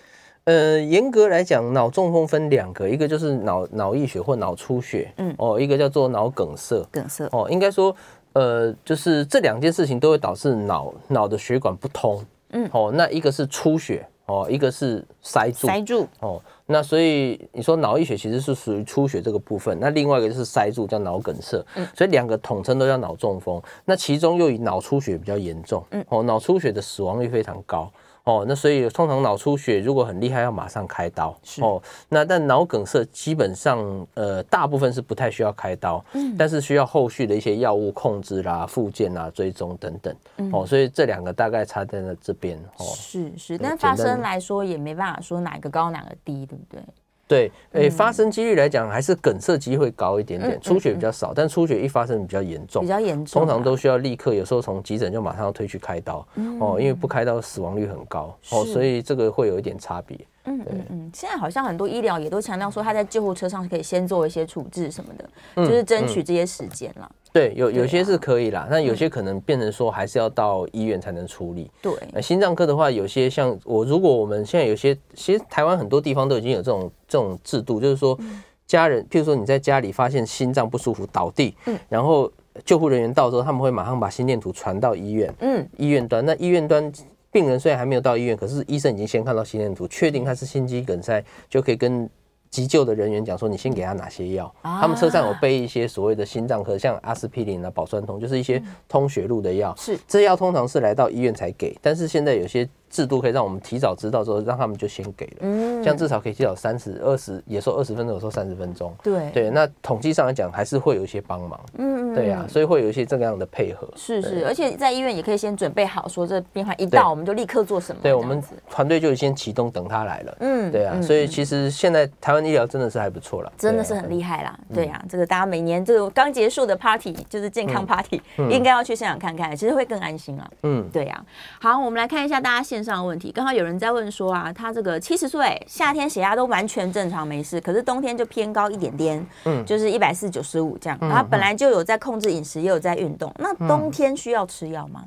[0.46, 7.94] 呃，严格来讲，脑中风分两个，一个就是脑脑溢血或脑出血，嗯，哦，一个叫做脑梗塞，梗塞，哦，应该说，
[8.32, 16.40] 呃，就是这两件事情都会导致脑脑的血管不通，嗯，哦，那一个是出血，哦，一个是塞住，塞住，哦。
[16.66, 23.60] 那所以你说脑溢血其实是属于出血这个部分，那另外一个就是塞住叫脑梗塞，嗯所以两个统称都叫脑中风。
[23.84, 27.90] 那其中又以脑出血比较严重，嗯哦，脑出血的死亡率非常高。
[28.26, 31.32] 哦，那所以通常脑出血如果很厉害，要马上开刀。
[31.44, 40.14] 是哦，那但脑梗塞基本上呃大部分是不太需要开刀，嗯，但是需要后续的一些药物控制啦、复健啦、追踪等等。
[40.38, 42.58] 嗯、哦，所以这两个大概差在了这边。
[42.78, 46.82] 哦，是是，但发生来说也没办法说哪个高哪个低，对不对？
[47.28, 56.26] 对，诶、欸，发生几率来讲，还是梗塞机会高一点点，出血比较少，但出血一发生比较严重，比较严重，通常都需要立刻，有时候从急诊就马上要推去开刀，
[56.60, 60.16] 哦，因为不开刀死亡率很高，哦，所以这个会有一点差别。
[60.46, 67.10] 嗯嗯嗯，现在好像很多医疗也都强调说，他在救护车上可以先做一些处置什么的，就是争取这些时间了。
[67.32, 71.70] 对，有有些是可以啦，那有些可能变成说还是要到医院才能处理。
[71.82, 78.18] 对，那心脏科的话，有些像我，如果我们现在有些，其实台湾很多地方都已经有这种这种制度，就是说
[78.66, 82.30] 家人，譬如说你在家里发现心脏不舒服倒地，嗯，然后
[82.64, 86.92] 救护人员到之后，他们会马上把心电图传到医院，嗯，医院端，那医院端。
[87.36, 92.08] 病人虽然还没有到医院，可是医生已经先看到心电图，确定他是心肌梗塞，就可以跟
[92.48, 94.50] 急救的人员讲说，你先给他哪些药。
[94.62, 99.74] 他们车上有备一些所谓的心脏科，像阿司匹林啊、保酸通，就是一些通血路的药。
[99.76, 102.66] 是，这药通常是来到医院才给，但是现在有些。
[102.88, 109.30] 制度可以让我们提早知道之后，让他们就先给了，嗯，这样至少可以提早三十、二十，也说二十分钟，有时候三十分钟，对。
[109.32, 109.50] 对。
[109.50, 128.20] 那统计上来讲，还是会有一些帮忙，嗯嗯，对呀、啊，所以会有一些这个样的配合，是是，而且在医院也可以先准备好，说这病患一到，我们就立刻做什么，对，我们团队就先启动，等他来了，嗯，对啊，所以其实现在台湾医疗真的是还不错了，真的是很厉害啦，对呀，这个大家每年这个刚结束的 party 就是健康 party，
[128.50, 131.24] 应该要去现场看看，其实会更安心啊，嗯，对呀。
[131.60, 133.66] 好，我们来看一下大家线上的问题，刚好有。
[133.66, 140.96] 有人在问说啊，他这个七十岁，夏天血压都完全正常没事，可是冬天就偏高一点点，嗯，就是一百四九十五这样。
[141.00, 145.02] 他本来就有在控制饮食，也有在运动，那冬天需要吃药吗？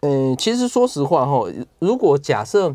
[0.00, 1.46] 嗯，其实说实话哈，
[1.78, 2.74] 如果假设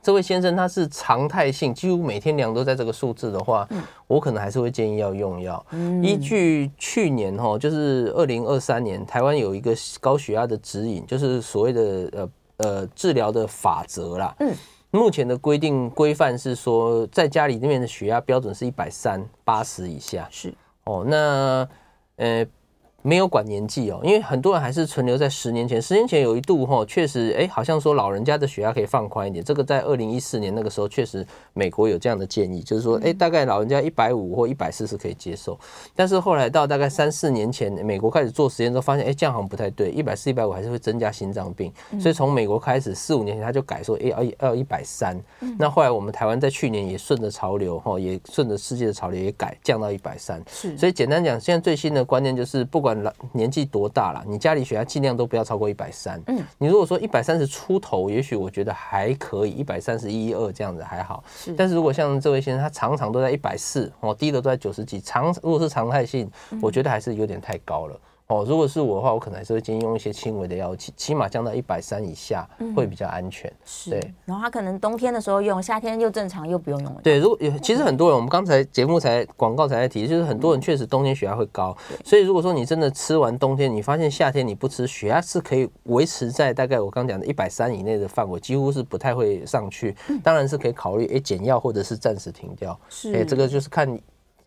[0.00, 3.68] 这位先生他是常态性，几乎每天量都在这个数字的话，
[4.06, 5.66] 我可能还是会建议要用药。
[6.00, 12.30] 依据去年哈，就是二零二三年，台湾有一个高血压的指引，就是所谓的呃。
[12.56, 14.54] 呃，治疗的法则啦，嗯，
[14.90, 20.54] 目前的规定规范是说，在家里那边的血压标准是一百三八十以下，是。
[20.84, 21.68] 哦，那
[22.16, 22.46] 呃。
[23.06, 25.80] 没有管年纪哦，因为很多人还是存留在十年前。
[25.80, 29.44] 十年前有一度哈，确实哎，好像说老人家的血压可以放宽一点。
[29.44, 35.60] 这个在二零一四年那个时候，确实美国有这样的建议，就是说哎，大概老人家一百五或一百四是可以接受。
[35.94, 41.70] 但是后来到大概三四年前，美国开始做实验之后，发现哎，这样好像不太对，一百四、一百五还是会增加心脏病。
[42.00, 45.22] 所以从美国开始，四五年前他就改说，哎，要要一百三。
[45.58, 50.42] 那后来我们台湾在去年也顺着潮流哈，也顺着世界的潮流也改降到一百三。
[50.48, 52.93] 是，所以简单讲，现在最新的观念就是不管。
[53.02, 54.24] 老年纪多大了？
[54.26, 56.22] 你家里血压尽量都不要超过一百三。
[56.26, 61.24] 嗯，你如果说一百三十出头，也许我觉得还可以，一百三十一二这样子还好。
[61.36, 66.30] 是，但是如果像这位先生，他常常都在一百四，哦，低的都在九十几，常如果是常态性，
[66.62, 67.98] 我觉得还是有点太高了。
[68.26, 73.50] 哦，如果是我的话，我可能还是会建议用一些轻微的药，起起码降到一百三以下会比较安全。
[73.50, 74.14] 嗯、是，对。
[74.24, 77.00] 然后他可能冬天的时候用，夏天又正常又不用用了。
[77.02, 89.94] 对，如果其实很多人，我们刚才节目才广告才在提，就是很多人确实冬天血压会高，嗯、所以如果说你真的吃完冬天，你发现夏天你不吃，血压是可以维持在大概我刚讲的一百三以内的范围，几乎是不太会上去。
[90.22, 92.78] 当然是可以考虑诶减药或者是暂时停掉。
[92.88, 93.98] 是，诶这个就是看。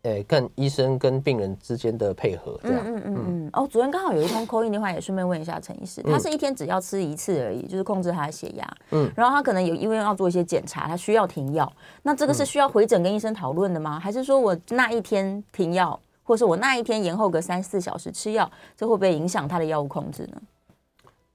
[0.04, 2.82] 诶，跟医生跟病人之间的配合，这样。
[2.86, 3.50] 嗯嗯嗯嗯。
[3.54, 8.78] 哦，昨天刚好有一通 call in 电话，也顺便问一下陈医师，他是一天只要吃一次而已，就是控制他的血压。
[8.92, 9.12] 嗯。
[9.16, 11.72] 然后他可能有因为要做一些检查，他需要停药。
[12.04, 14.00] 那这个是需要回诊跟医生讨论的吗？
[14.00, 20.42] 还是说我那一天停药，或者是我那一天延后个三四小时吃药，这会不会影响他的药物控制呢？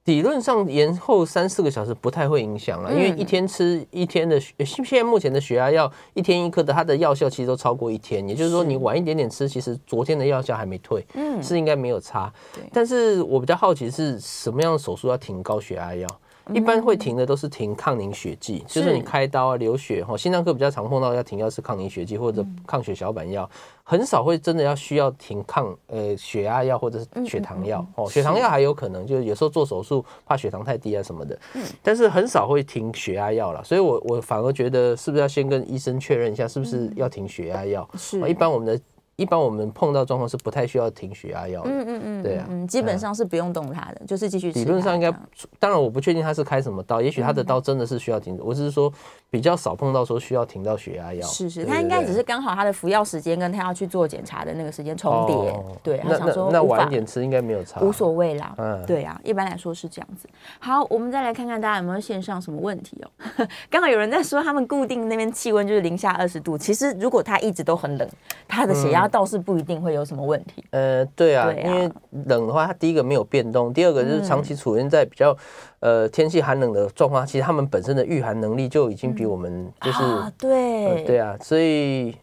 [0.04, 12.32] 理论上延后三四个小时不太会影响了，因为一天吃一天的血，现在目前的血压药一天一颗的，它的药效其实都超过一天，也就是说你晚一点点吃，其实昨天的药效还没退，嗯，是应该没有差。
[12.72, 16.08] 但是我比较好奇是什么样的手术要停高血压药？
[16.52, 23.48] 一般会停的都是停抗凝血剂，就是你开刀啊流血哈，心脏科比较常碰到要停药是抗凝血剂或者抗血小板药。
[23.84, 31.38] 很少会真的要需要停抗呃血压药或者是血糖药哦，血糖药还有可能就是有时候做手术怕血糖太低啊什么的，
[31.82, 37.88] 但是很少会停血压药了，所以我我反而觉得是不是要先跟医生确认一下是不是要停血压药？
[37.96, 38.80] 是，一般我们的。
[39.22, 44.58] 一般我们碰到状况是不太需要停血压药的，嗯嗯嗯，对啊，嗯，基本上是不用动它的，就是继续吃。
[44.58, 45.10] 理论上应该，
[45.58, 48.38] 当然我不确定他是开什么刀，也许他的刀真的是需要停。
[48.42, 48.92] 我只是说
[49.30, 51.26] 比较少碰到说需要停到血压药。
[51.26, 55.34] 是是，他应该只是刚好他的服药时间跟他要去做检查的那个时间重叠。
[55.82, 58.54] 对，他想说那晚一点吃应该没有差，无所谓啦。
[58.58, 60.28] 嗯，对啊，一般来说是这样子。
[60.58, 63.46] 好，我们再来看看大家有没有线上什么问题哦。
[63.70, 68.08] 刚好有人在说他们固定那边气温就是零下二十度，其实如果他一直都很冷，
[68.48, 69.82] 他的血压倒是不一定。
[69.82, 70.64] 会有什么问题？
[70.70, 71.90] 呃，对啊，对啊，因为
[72.26, 75.36] 冷的话，它第一个没有变动，第二个就是长期处于在比较、
[75.80, 82.14] 嗯、呃天气寒冷的状况，其实他们本身的御寒能力就已经比我们就是、嗯啊、对、呃、对啊，所以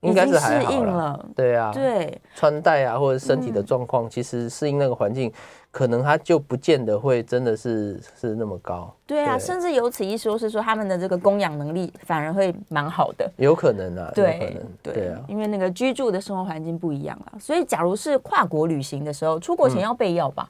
[0.00, 1.26] 应该是还好了。
[1.34, 5.32] 对啊，对穿戴啊或者身体的状况，其实适应那个环境。
[5.76, 9.44] 可能他就不见得会真的是是那么高，对啊，对。
[9.44, 20.48] 甚至有此一说，是说他们的这个供养能力反而会蛮好的，有可能啊，对，有可能对，对啊，因为那个居住的生活环境不一样了，所以假如是跨国旅行的时候，出国前要备药吧？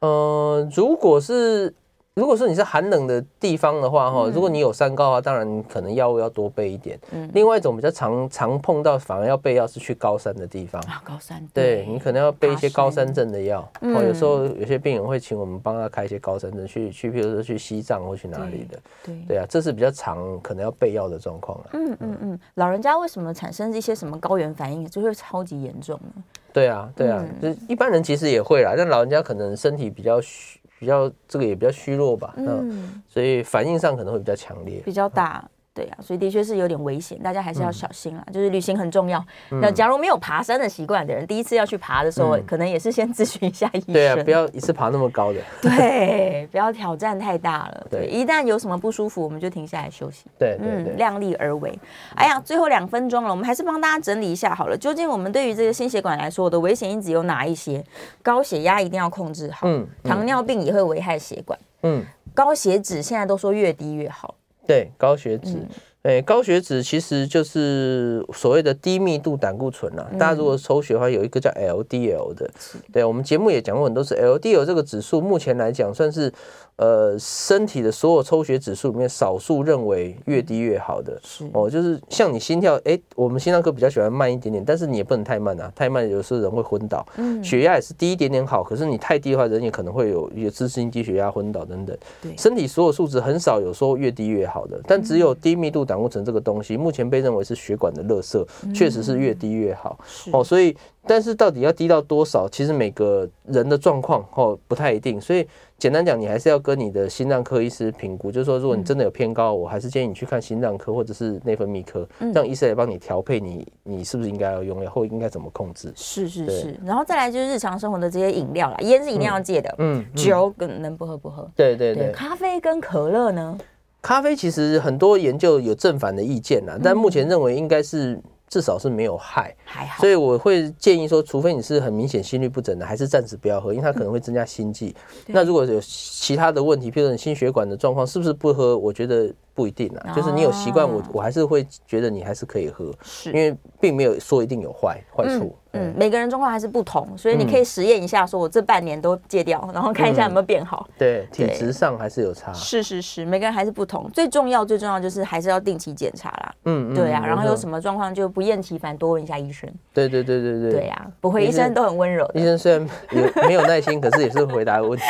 [0.00, 1.72] 嗯、呃，如果是。
[2.18, 6.98] 如果说你是寒冷的地方的话，哈、嗯，如果你有三高的话，当然可能药物要多备一点。
[7.12, 13.60] 嗯，另外一种比较常常碰到，反而要备药是去高山的地方啊，高山对，对你可能要备一些高山症的药。
[13.60, 18.80] 哦、嗯，有时候有些病人会请我们帮他开一些高山症，去去，比如说去西藏或去哪里的。
[19.04, 21.70] 对对，对啊，这是比较常可能要备药的状况啊。
[21.74, 26.24] 嗯嗯嗯，老人家为什么产生一些什么高原反应，就会超级严重呢？
[26.52, 30.58] 对啊对啊，嗯、就是一般人其实也会啦，但老人家可能身体比较虚。
[30.78, 35.48] 比较这个也比较虚弱吧，嗯，所以反应上可能会比较强烈，比较大。
[35.78, 38.24] 对啊，所以的确是有点危险，大家还是要小心啦。
[38.26, 39.24] 嗯、就是旅行很重要。
[39.52, 43.92] 嗯、那假如没有爬山的习惯的人，第一次要去爬的时候，嗯、可能也是先咨询一下医生。
[43.92, 45.38] 对啊，不要一次爬那么高的。
[45.62, 47.86] 对，不要挑战太大了。
[47.88, 50.24] 对，一旦有什么不舒服，我们就停下来休息。
[50.36, 51.72] 对，对，对，嗯，量力而为。
[52.16, 54.76] 哎呀，最后两分钟了，我们还是帮大家整理一下好了。
[54.76, 57.84] 究竟我们对于这个心血管来说，我的危险因子有哪一些？
[58.20, 59.68] 高血压一定要控制好。
[59.68, 59.86] 嗯。
[60.02, 61.56] 糖尿病也会危害血管。
[61.84, 62.04] 嗯。
[62.34, 64.34] 高血脂现在都说越低越好。
[64.68, 65.54] 对，高血脂。
[65.54, 65.68] 嗯
[66.02, 70.08] 哎，高血脂其实就是所谓的低密度胆固醇啊。
[70.16, 72.48] 大家如果抽血的话，有一个叫 LDL 的。
[72.92, 76.32] 对，我们节目也讲过很多次，LDL 这个指数目前来讲算是。
[76.78, 87.04] 呃，身体的所有抽血指数里面，少数认为越低越好的是哦，就是像你心跳，哎、欸，我们心脏科比较喜欢慢一点点，但是你也不能太慢啊，太慢有时候人会昏倒。
[87.16, 91.96] 嗯，血压也是低一点点好，可是你太低的话，人也可能会有有自性低血压、昏倒等等。
[92.22, 99.98] 对，身体所有数值很少有说越低越好的，但只有低密度胆固醇这个东西，目前被认为是血管的垃圾，确实是越低越好。
[100.32, 100.76] 哦，所以。
[101.08, 102.46] 但是到底要低到多少？
[102.48, 105.48] 其实每个人的状况哦不太一定，所以
[105.78, 108.30] 简单讲，你还是要跟你的心脏科医师评估。
[108.30, 115.90] 就是说，如果你真的有偏高，我还是建议你去看心脏科或者是内分泌科，让医生来帮你调配你，你是不是应该要用药或应该怎么控制？
[115.96, 116.78] 是是是。
[116.84, 119.74] 然后再来就是日常生活的这些饮料啦，烟是一定要戒的。
[119.78, 121.50] 嗯，酒跟能不喝不喝。
[121.56, 122.12] 对对对。
[122.12, 123.56] 咖啡跟可乐呢？
[124.02, 128.20] 咖啡其实很多研究有正反的意见啦，但目前认为应该是。
[128.48, 134.94] 至少是没有害，还好，所以我会建议说，除非你是很明显心律不整的，还是暂时不要喝，因为它可能会增加心悸。
[135.26, 138.76] 嗯、那如果有其他的问题，譬如说你心血管的状况，是不是不喝？
[138.76, 145.54] 我觉得不一定啊，哦、就是你有习惯，我我还是会觉得你还是可以喝，是因为并没有说一定有坏坏处。
[145.67, 150.88] 嗯，每个人状况还是不同，所以你可以实验一下，说我这半年都戒掉，然后看一下有没有变好。
[150.98, 152.52] 对，体质上还是有差。
[152.52, 154.10] 是是是，每个人还是不同。
[154.12, 156.54] 最重要最重要就是还是要定期检查啦。
[156.64, 159.68] 嗯，对啊，然后有什么状况就不厌其烦多问一下医生。
[159.92, 160.72] 对对对对对。
[160.72, 162.28] 对呀，不会，医生都很温柔。
[162.34, 165.04] 医生虽然有没有耐心，可是也是回答问题。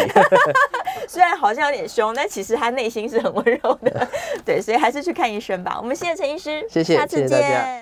[1.08, 4.06] 虽然好像有点凶，但其实他内心是很温柔的。
[4.44, 5.78] 对，所以还是去看医生吧。
[5.80, 7.76] 我们谢谢陈医师，谢谢，下次见。